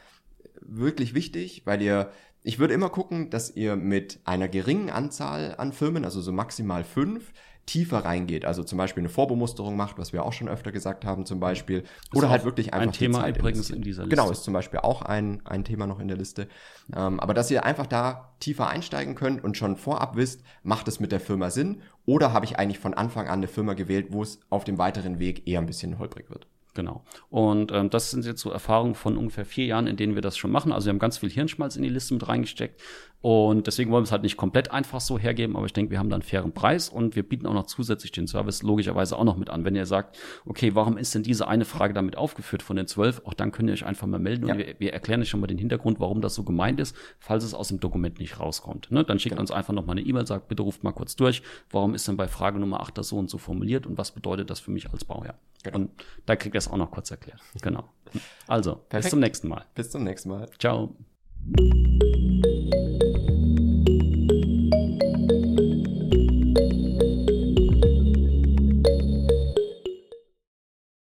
wirklich 0.61 1.15
wichtig, 1.15 1.63
weil 1.65 1.83
ihr 1.83 2.13
ich 2.47 2.59
würde 2.59 2.75
immer 2.75 2.91
gucken, 2.91 3.31
dass 3.31 3.57
ihr 3.57 3.75
mit 3.75 4.21
einer 4.27 4.49
geringen 4.49 4.91
Anzahl 4.91 5.55
an 5.57 5.73
Firmen, 5.73 6.05
also 6.05 6.21
so 6.21 6.31
maximal 6.31 6.85
fünf, 6.85 7.33
tiefer 7.67 8.05
reingeht. 8.05 8.45
Also 8.45 8.63
zum 8.63 8.79
Beispiel 8.79 9.03
eine 9.03 9.09
Vorbemusterung 9.09 9.77
macht, 9.77 9.99
was 9.99 10.13
wir 10.13 10.25
auch 10.25 10.33
schon 10.33 10.49
öfter 10.49 10.73
gesagt 10.73 11.05
haben 11.05 11.27
zum 11.27 11.41
Beispiel. 11.41 11.81
Ist 11.81 12.15
Oder 12.15 12.31
halt 12.31 12.45
wirklich 12.45 12.75
einfach 12.75 12.89
ein 12.89 12.93
Thema 12.93 13.19
die 13.19 13.25
Zeit 13.25 13.39
übrigens 13.39 13.71
in 13.71 13.83
dieser 13.83 14.05
Liste. 14.05 14.17
Genau, 14.17 14.31
ist 14.31 14.45
zum 14.45 14.55
Beispiel 14.55 14.81
auch 14.81 15.03
ein, 15.03 15.41
ein 15.45 15.65
Thema 15.65 15.87
noch 15.87 16.01
in 16.01 16.09
der 16.09 16.17
Liste. 16.17 16.49
Ähm, 16.95 17.21
aber 17.21 17.35
dass 17.35 17.51
ihr 17.51 17.65
einfach 17.65 17.87
da 17.87 18.35
tiefer 18.41 18.69
einsteigen 18.69 19.15
könnt 19.15 19.43
und 19.43 19.57
schon 19.57 19.77
vorab 19.77 20.17
wisst, 20.17 20.43
macht 20.63 20.89
es 20.89 21.01
mit 21.01 21.13
der 21.13 21.21
Firma 21.21 21.51
Sinn 21.51 21.83
oder 22.07 22.33
habe 22.33 22.45
ich 22.45 22.59
eigentlich 22.59 22.79
von 22.79 22.95
Anfang 22.95 23.27
an 23.27 23.39
eine 23.39 23.49
Firma 23.49 23.75
gewählt, 23.75 24.09
wo 24.11 24.23
es 24.23 24.41
auf 24.51 24.65
dem 24.65 24.79
weiteren 24.79 25.19
Weg 25.19 25.47
eher 25.47 25.61
ein 25.61 25.67
bisschen 25.67 25.99
holprig 25.99 26.31
wird. 26.31 26.47
Genau. 26.75 27.05
Und 27.31 27.71
ähm, 27.73 27.89
das 27.89 28.11
sind 28.11 28.25
jetzt 28.25 28.41
so 28.41 28.51
Erfahrungen 28.51 28.97
von 28.97 29.17
ungefähr 29.17 29.45
vier 29.45 29.67
Jahren, 29.67 29.87
in 29.87 29.97
denen 29.97 30.17
wir 30.17 30.23
das 30.23 30.37
schon 30.37 30.51
machen. 30.51 30.73
Also 30.73 30.87
wir 30.87 30.91
haben 30.91 30.99
ganz 30.99 31.19
viel 31.19 31.31
Hirnschmalz 31.31 31.77
in 31.77 31.83
die 31.83 31.89
Liste 31.89 32.15
mit 32.15 32.27
reingesteckt. 32.27 32.81
Und 33.25 33.67
deswegen 33.67 33.91
wollen 33.91 34.03
wir 34.03 34.05
es 34.05 34.13
halt 34.13 34.23
nicht 34.23 34.37
komplett 34.37 34.71
einfach 34.71 35.01
so 35.01 35.19
hergeben, 35.19 35.57
aber 35.57 35.65
ich 35.65 35.73
denke, 35.73 35.91
wir 35.91 35.99
haben 35.99 36.11
da 36.11 36.17
einen 36.17 36.23
fairen 36.23 36.53
Preis 36.53 36.91
und 36.91 37.17
wir 37.17 37.23
bieten 37.23 37.47
auch 37.47 37.55
noch 37.55 37.65
zusätzlich 37.65 38.13
den 38.13 38.27
Service 38.27 38.63
logischerweise 38.63 39.17
auch 39.17 39.25
noch 39.25 39.39
mit 39.39 39.49
an. 39.49 39.65
Wenn 39.65 39.75
ihr 39.75 39.87
sagt, 39.87 40.19
okay, 40.45 40.75
warum 40.75 40.99
ist 40.99 41.15
denn 41.15 41.23
diese 41.23 41.49
eine 41.49 41.65
Frage 41.65 41.95
damit 41.95 42.19
aufgeführt 42.19 42.63
von 42.63 42.77
den 42.77 42.87
zwölf, 42.87 43.23
auch 43.25 43.33
dann 43.33 43.51
könnt 43.51 43.71
ihr 43.71 43.73
euch 43.73 43.87
einfach 43.87 44.07
mal 44.07 44.19
melden 44.19 44.47
ja. 44.47 44.53
und 44.53 44.59
wir, 44.59 44.75
wir, 44.79 44.93
erklären 44.93 45.23
euch 45.23 45.31
schon 45.31 45.41
mal 45.41 45.47
den 45.47 45.57
Hintergrund, 45.57 46.01
warum 46.01 46.21
das 46.21 46.35
so 46.35 46.43
gemeint 46.43 46.79
ist, 46.79 46.95
falls 47.19 47.45
es 47.45 47.55
aus 47.55 47.69
dem 47.69 47.81
Dokument 47.81 48.19
nicht 48.19 48.41
rauskommt. 48.41 48.91
Ne? 48.91 49.05
Dann 49.05 49.19
schickt 49.19 49.31
genau. 49.31 49.41
uns 49.41 49.51
einfach 49.51 49.73
noch 49.73 49.87
mal 49.87 49.93
eine 49.93 50.03
E-Mail, 50.03 50.27
sagt, 50.27 50.49
bitte 50.49 50.63
ruft 50.63 50.85
mal 50.85 50.93
kurz 50.93 51.17
durch, 51.17 51.41
warum 51.71 51.95
ist 51.95 52.07
denn 52.07 52.19
bei 52.19 52.29
Frage 52.29 52.59
Nummer 52.59 52.81
8 52.81 52.99
das 52.99 53.09
so 53.09 53.17
und 53.17 53.31
so 53.31 53.39
formuliert 53.39 53.87
und 53.87 53.97
was 53.97 54.11
bedeutet 54.11 54.51
das 54.51 54.61
für 54.61 54.71
mich 54.71 54.91
als 54.91 55.07
Bauherr? 55.07 55.39
Genau. 55.63 55.77
Und 55.79 55.91
da 56.27 56.37
kriegt 56.37 56.55
ihr 56.55 56.59
es 56.59 56.69
auch 56.69 56.77
noch 56.77 56.91
kurz 56.91 57.11
erklärt. 57.11 57.41
Genau. 57.63 57.89
Also, 58.47 58.75
Perfekt. 58.75 59.05
bis 59.05 59.11
zum 59.11 59.21
nächsten 59.21 59.49
Mal. 59.49 59.65
Bis 59.75 59.91
zum 59.91 60.05
nächsten 60.05 60.29
Mal. 60.29 60.51
Ciao. 60.59 60.95